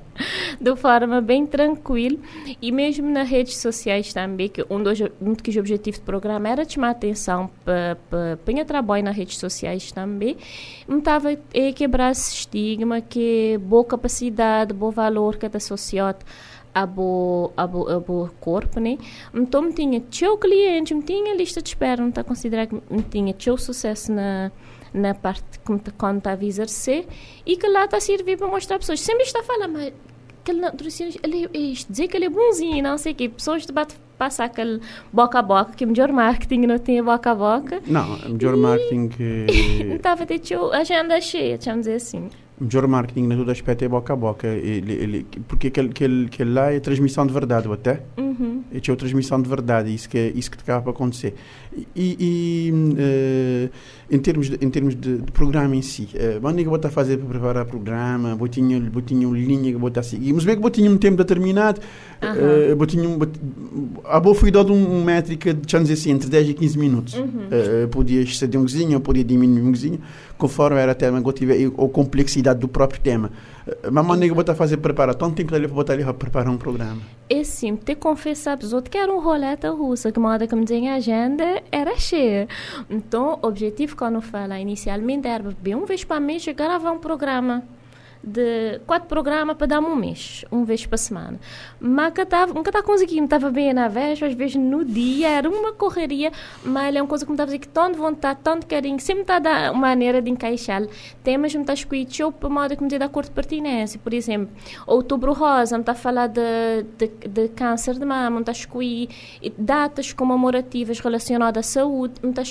[0.62, 2.20] De forma bem tranquila
[2.62, 6.70] e mesmo nas redes sociais também, que um dos, um dos objetivos do programa era
[6.70, 7.98] chamar atenção para
[8.46, 10.38] para trabalho nas redes sociais também,
[10.88, 16.24] estava a quebrar esse estigma que boa capacidade, bom valor que é associado
[16.76, 19.00] a bo, a bo, a bo corpo, né?
[19.34, 24.12] Então, tinha teu cliente, tinha lista de espera, não está considerado que tinha teu sucesso
[24.12, 24.52] na
[24.94, 25.58] na parte
[25.98, 27.08] quando está a exercer
[27.46, 29.00] e que lá está a servir para mostrar pessoas.
[29.00, 29.94] Sempre está a falar, mas
[30.42, 33.30] aquele nutricionista, ele isto, dizer que ele é bonzinho, não sei o quê.
[33.30, 34.80] Pessoas de bate passar aquele
[35.12, 37.82] boca a boca, que o melhor marketing não tem boca a boca.
[37.88, 39.46] Não, o melhor marketing que...
[39.96, 42.30] Estava a ter a agenda cheia, vamos dizer assim.
[42.60, 44.48] O melhor marketing na todo aspecto é boca a boca.
[44.48, 48.04] Ele, ele, porque aquele, aquele, aquele lá é transmissão de verdade, até.
[48.16, 48.64] Uhum.
[48.72, 51.34] É a transmissão de verdade, isso que, é, isso que acaba para acontecer.
[51.96, 53.70] E, e uh,
[54.14, 56.90] em termos, de, em termos de, de programa em si, uh, é que vou estar
[56.90, 60.02] a fazer para preparar o programa, vou tinha, vou tinha uma linha que vou estar
[60.02, 61.80] a seguir, mas bem que vou tinha um tempo determinado,
[62.22, 63.18] uh, vou tinha um,
[64.04, 67.14] a boa foi dado uma métrica de, dizer assim, entre 10 e 15 minutos.
[67.14, 67.26] Uhum.
[67.26, 70.00] Uh, podia exceder um cozinho, podia diminuir um cozinho,
[70.38, 73.32] conforme era a tema que eu tive, ou complexidade do próprio tema.
[73.66, 76.14] Uh, mas maneira que vou estar a fazer preparar, tanto tempo vou estar ali a
[76.14, 77.02] preparar um programa.
[77.34, 80.54] É sim, te confessar para os outros que era um roleta russa, que moda que
[80.54, 82.46] me tinha agenda era cheia.
[82.90, 87.64] Então, o objetivo, quando fala inicialmente, era bem uma vez para mês gravar um programa
[88.24, 91.40] de quatro programas para dar um mês, uma vez por semana.
[91.80, 92.14] Mas
[92.54, 96.32] nunca estava conseguindo, estava bem na véspera, às vezes no dia, era uma correria,
[96.64, 99.38] mas é uma coisa que me estava a que tanto vontade, tanto carinho, sempre está
[99.38, 100.84] a dar uma maneira de encaixar
[101.24, 101.74] temas, me está
[102.10, 104.50] show para modo que me dá cor de pertinência, por exemplo,
[104.86, 106.42] outubro rosa, me está a falar de,
[106.98, 112.42] de, de câncer de mama, me está a datas comemorativas relacionadas à saúde, me está
[112.42, 112.44] a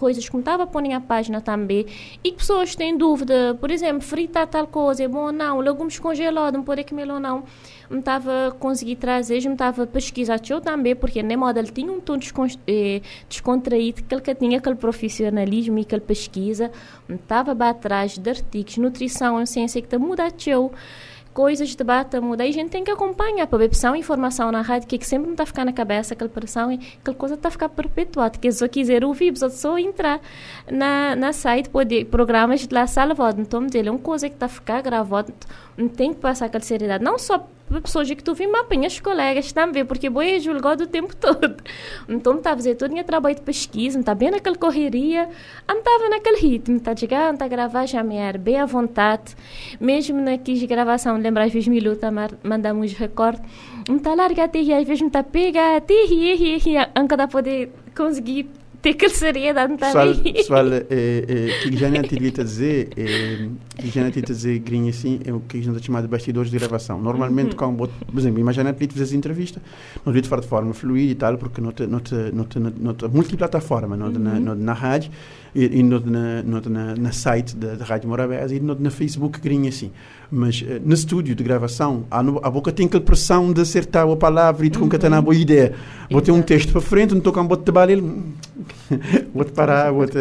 [0.00, 1.84] coisas que me estava pôr na página também.
[2.24, 6.56] E pessoas têm dúvida, por exemplo, fritar tal coisa é bom ou não, legumes congelados,
[6.56, 7.44] não pode comer ou não.
[7.90, 12.00] Me estava conseguir trazer, me estava pesquisar eu também, porque nem modo ele tinha um
[12.00, 12.18] tom
[12.66, 16.70] eh, descontraído, que ele tinha aquele profissionalismo e aquela pesquisa,
[17.06, 20.32] me estava atrás de artigos, nutrição, ciência que está mudando
[21.32, 22.44] coisas de debate muda.
[22.44, 25.06] E a gente tem que acompanhar para ver pressão informação na rádio, que, é que
[25.06, 28.38] sempre não está a ficar na cabeça aquela pressão aquela coisa está a ficar perpetuada.
[28.38, 30.20] Que se eu quiser ouvir, só só entrar
[30.70, 33.40] na, na site, pode, programas de lá salvado.
[33.40, 35.32] Então, dele é uma coisa que está a ficar gravada,
[35.88, 37.02] tem que passar aquela seriedade.
[37.02, 40.40] Não só para pessoas que tu vim, mas apanha os colegas também, porque boi é
[40.40, 41.54] julgado o tempo todo.
[42.08, 45.28] Então, estava a fazer todo o trabalho de pesquisa, está bem naquela correria,
[45.68, 49.36] estava naquele ritmo, está chegando, está a gravar, já me era bem à vontade.
[49.80, 52.10] Mesmo naquela gravação, lembra às vezes me luta,
[52.42, 53.40] mandamos recorde,
[53.88, 58.50] não está larga até às vezes não está pega, até rir, rir, para poder conseguir
[58.82, 62.88] ter aquela seriedade pessoal, pessoal é, é, que já não tive a dizer
[63.82, 67.00] não a dizer grinha assim é o que a gente chama de bastidores de gravação
[67.00, 67.56] normalmente uhum.
[67.56, 69.60] como por exemplo imagina que fazer entrevista
[70.04, 72.58] não devia fazer de forma fluida e tal porque não te, não te, não te,
[72.58, 74.18] não te multiplataforma não uhum.
[74.18, 75.10] na, na, na rádio
[75.54, 78.90] e, e no, na, no, na, na site da, da Rádio Morabeza e no, na
[78.90, 79.90] Facebook grinha assim
[80.30, 84.16] mas uh, no estúdio de gravação a, a boca tem aquela pressão de acertar a
[84.16, 85.22] palavra e de concatenar uhum.
[85.22, 85.74] a boa ideia
[86.10, 88.34] vou ter um texto para frente não estou com um bote de trabalho ele
[89.34, 90.18] vou-te parar, vou-te,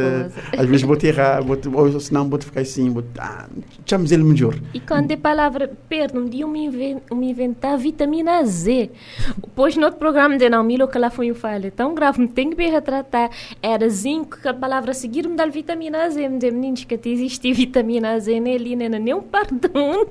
[0.58, 3.48] às vezes vou-te errar, vou ou senão vou-te ficar assim, vou ah,
[3.86, 4.56] chamamos ele melhor.
[4.74, 8.90] E quando a palavra perdo, um dia invent, me inventar vitamina Z,
[9.38, 12.28] depois no outro programa de não, Milo, que lá foi um falha tão grave, me
[12.28, 13.30] tem que me retratar,
[13.62, 17.52] era zinco, que a palavra seguir me dá vitamina Z, me diz, meninos, que existe
[17.54, 20.08] vitamina Z nele, nem nem perdão.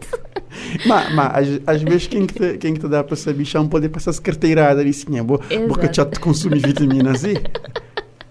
[0.86, 3.88] mas, mas às, vezes quem que, te, quem que te dá para essa bichão pode
[3.88, 7.34] passar-se carteirada ali, assim, boa, porque já te consumir vitamina Z.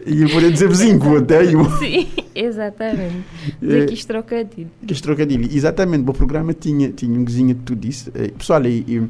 [0.07, 1.65] E eu poderia dizer vizinho, até eu.
[1.77, 3.25] Sim, exatamente.
[3.61, 4.71] Dizer é, que trocadilho.
[4.85, 5.49] Que trocadilho.
[5.51, 6.09] Exatamente.
[6.09, 8.09] O programa tinha, tinha um vizinho de tudo isso.
[8.15, 9.09] É, pessoal, e, e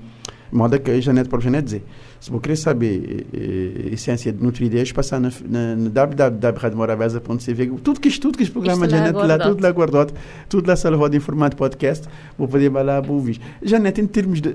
[0.52, 1.84] moda que a Janete para Janete dizer.
[2.20, 8.10] Se você querer saber a essência de Nutridez, passar na, na, na www.radiomoravesa.cv, tudo que
[8.20, 10.14] tudo que este programa Janete lá, tudo lá guardado,
[10.50, 13.40] tudo lá salvado em formato podcast, vou poder lá ouvir.
[13.62, 14.52] Janete, em termos de.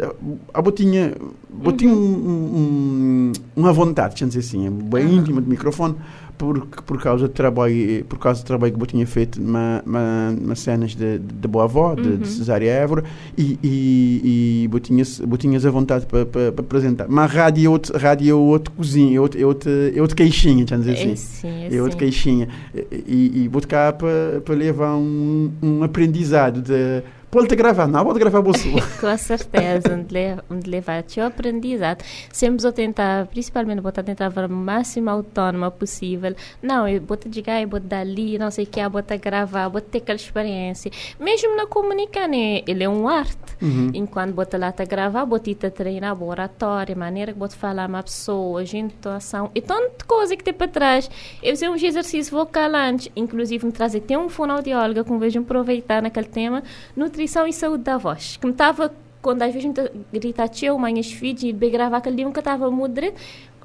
[0.52, 1.14] A botinha,
[1.48, 2.02] botinha uhum.
[2.02, 5.18] um, um, uma vontade, deixa dizer assim, bem uhum.
[5.18, 5.94] íntima de microfone
[6.42, 10.32] por, por causa do trabalho por causa do trabalho que eu tinha feito na, na,
[10.32, 12.16] nas cenas de, de, de Boa Avó, de, uhum.
[12.16, 13.04] de Cesária Évora
[13.38, 17.06] e, e, e eu, tinha, eu a vontade para pa, apresentar.
[17.08, 20.66] Mas rádio é outro, rádio é outro cozinho é outro, é outro, é outro queixinha
[20.68, 21.12] vamos dizer assim?
[21.12, 22.48] É, sim, é, é outro queixinha
[22.90, 28.40] e, e vou cá para levar um, um aprendizado de Pode-te gravar, não pode gravar
[28.40, 28.68] você.
[29.00, 32.04] Com certeza, onde, le, onde levar o aprendizado.
[32.30, 36.36] Sempre vou tentar, principalmente vou tentar ser o máximo autônoma possível.
[36.60, 39.68] Não, eu vou te dizer, eu vou dali, não sei o que, vou te gravar,
[39.68, 40.92] vou ter aquela experiência.
[41.18, 42.60] Mesmo na comunicar, né?
[42.66, 43.38] ele é um arte.
[43.62, 43.92] Uhum.
[43.94, 47.56] Enquanto vou te lá te gravar, vou te treinar o oratório, maneira que vou te
[47.56, 51.10] falar uma pessoa, intuação e tanta coisa que tem para trás.
[51.42, 56.02] Eu fiz um exercício vocal antes, inclusive me trazer até um fonoaudiólogo, que vejo aproveitar
[56.02, 56.62] naquele tema,
[56.94, 58.36] nutrição nutrição e saúde da voz.
[58.36, 59.74] Que me estava, quando às vezes me
[60.12, 63.14] grita tio, mãe, as filhos, e gravar aquele dia, que estava mudando,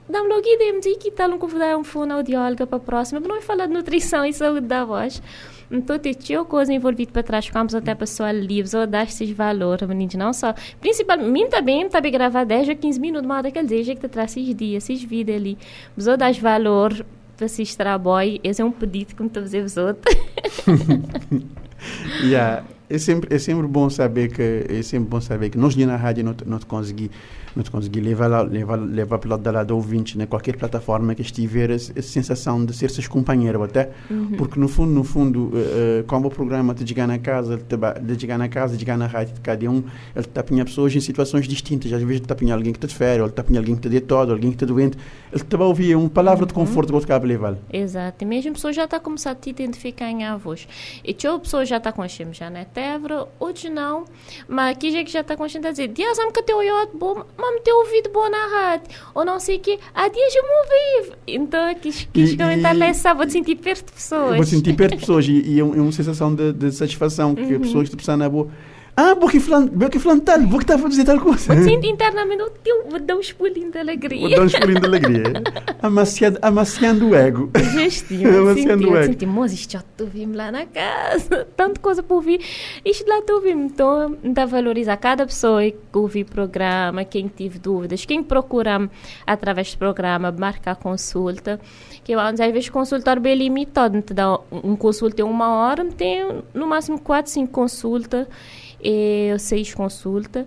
[0.07, 3.27] dá-me logo ideia, me diz que tal um convidar um fonoaudiólogo para a próxima, mas
[3.27, 5.21] não vai falar de nutrição e saúde da voz.
[5.69, 9.87] Então, tem tinha coisa envolvida para trás, ficamos até pessoal livres, ou dar esses valores,
[9.87, 10.53] meninos, não só.
[10.79, 14.07] Principalmente, mim também, tá bem gravar 10 ou 15 minutos, mas daquele dia que te
[14.07, 15.57] traz esses dias, esses vídeos ali.
[15.95, 17.05] Mas eu dar valor
[17.35, 20.15] para esses trabalhos, esse é um pedido que me estou a fazer os outros.
[22.23, 25.95] yeah é sempre é sempre bom saber que é sempre bom saber que nós na
[25.95, 27.11] rádio não não consegui
[27.57, 30.25] não consegui levar levar levar pelo lado do ouvinte né?
[30.25, 34.31] Qualquer plataforma que estiver a, sensação de ser seus companheiros até uhum.
[34.37, 38.37] porque no fundo no fundo uh, como o programa de chegar na casa de chegar
[38.37, 39.77] na casa de chegar na rádio de cada um
[40.15, 41.91] ele está a pessoas em situações distintas.
[41.91, 43.89] Às vezes está a alguém que está de férias ele está a alguém que está
[43.89, 44.97] de todo alguém que está doente.
[45.31, 46.47] Ele está a ouvir uma palavra uhum.
[46.47, 47.57] de conforto que acaba levar.
[47.71, 48.23] Exato.
[48.23, 50.67] E mesmo a pessoa já está a começar a te identificar em a voz
[51.03, 54.05] e a pessoa já está com a já né Tevra, hoje não,
[54.47, 57.46] mas aqui já que já está consciente a dizer, dias que teu olhado bom, mas
[57.63, 61.17] teu ouvido bom na rádio, ou não sei o que, há dias eu me ouvi.
[61.27, 64.35] Então, quis, quis e, comentar lá, sabe, vou sentir perto de pessoas.
[64.35, 67.57] Vou sentir perto de pessoas e, e é, uma sensação de, de satisfação que uhum.
[67.57, 68.47] a pessoa está pensando na boa
[68.99, 71.53] ah, porque fulano, porque fulano porque estava a dizer tal coisa.
[71.53, 74.21] Eu sinto internamente, eu vou dar um espulinho de alegria.
[74.21, 75.43] Vou dar um espulinho de alegria.
[75.83, 77.51] amaciando, amaciando o ego.
[77.73, 78.39] Gestinho.
[78.39, 79.13] amaciando o ego.
[79.13, 81.47] Senti, moço, isto já tu vimos lá na casa.
[81.55, 82.41] Tanta coisa para ouvir.
[82.83, 83.71] Isto lá tu vimos.
[83.71, 88.89] Então, dá valorizar cada pessoa que ouve o programa, quem tive dúvidas, quem procura
[89.27, 91.59] através do programa, marcar consulta.
[92.03, 94.01] Que eu, às vezes, consultório bem limitado.
[94.01, 98.25] Te dá um consulta em uma hora, tem no máximo quatro, cinco consultas
[98.81, 100.45] e seis consultas.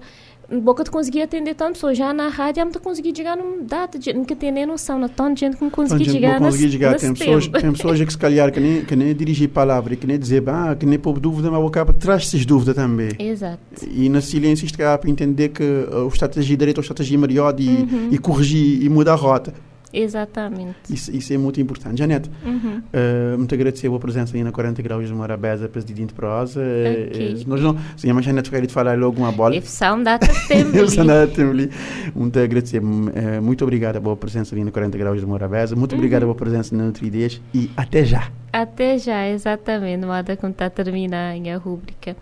[0.63, 1.97] Boca de conseguir atender tantas pessoas.
[1.97, 5.09] Já na rádio, eu não consegui chegar numa data, de, nunca tem nem noção, não
[5.09, 6.97] tanta gente que não consegui chegar nesse, chegar.
[6.97, 10.19] Tem pessoas, tem pessoas que se calhar que nem, que nem dirigir palavra, que nem
[10.19, 13.11] dizer, ah, que nem pôr dúvida, mas boca traz essas dúvidas também.
[13.17, 13.61] Exato.
[13.89, 17.55] E na silêncio isto para entender que uh, o estratégia direita ou a estratégia melhor
[17.61, 18.09] e, uhum.
[18.11, 19.55] e corrigir e mudar a rota
[19.93, 20.77] Exatamente.
[20.89, 21.99] Isso, isso é muito importante.
[21.99, 22.79] Janete, Uhum.
[22.79, 26.61] uh, muito agradecer a prensença aí na 40 graus de Morabeza, presidente prosa.
[26.61, 27.45] Ok.
[27.45, 29.55] Uh, nós não, sim, mas Janete queria te falar logo uma bola.
[30.03, 30.75] Data tempo.
[30.77, 31.71] Eu sou na Temli.
[32.15, 32.81] Muito agradecer.
[32.83, 35.75] Uh, muito obrigado pela presença aí na 40 graus de Morabeza.
[35.77, 38.29] Muito obrigado pela presença na Nutridez e até já.
[38.53, 42.17] Até já, exatamente, moda como está a terminar a rúbrica.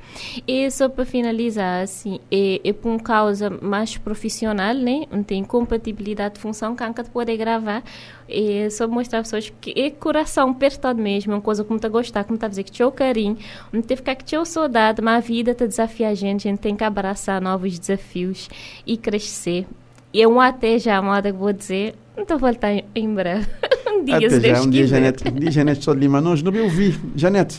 [0.47, 5.07] E só para finalizar, assim, é, é por uma causa mais profissional, né?
[5.11, 7.83] Não tem compatibilidade de função, que nunca pode gravar.
[8.29, 11.91] É só mostrar pessoas que é coração perto mesmo, é uma coisa como está a
[11.91, 13.39] gostar, como está a dizer que tinha o carinho,
[13.72, 16.47] não tem que ficar que tinha o saudade, mas a vida está desafia a gente,
[16.47, 18.51] a gente tem que abraçar novos desafios
[18.87, 19.66] e crescer.
[20.12, 23.47] E é um até já, moda que vou dizer, não voltar em, em breve.
[23.99, 24.86] um dia, Até se já, um dia.
[24.86, 25.28] Janete.
[25.28, 26.20] Um dia, Janete só de Lima.
[26.20, 26.99] Nós não me ouvi.
[27.16, 27.59] Janete,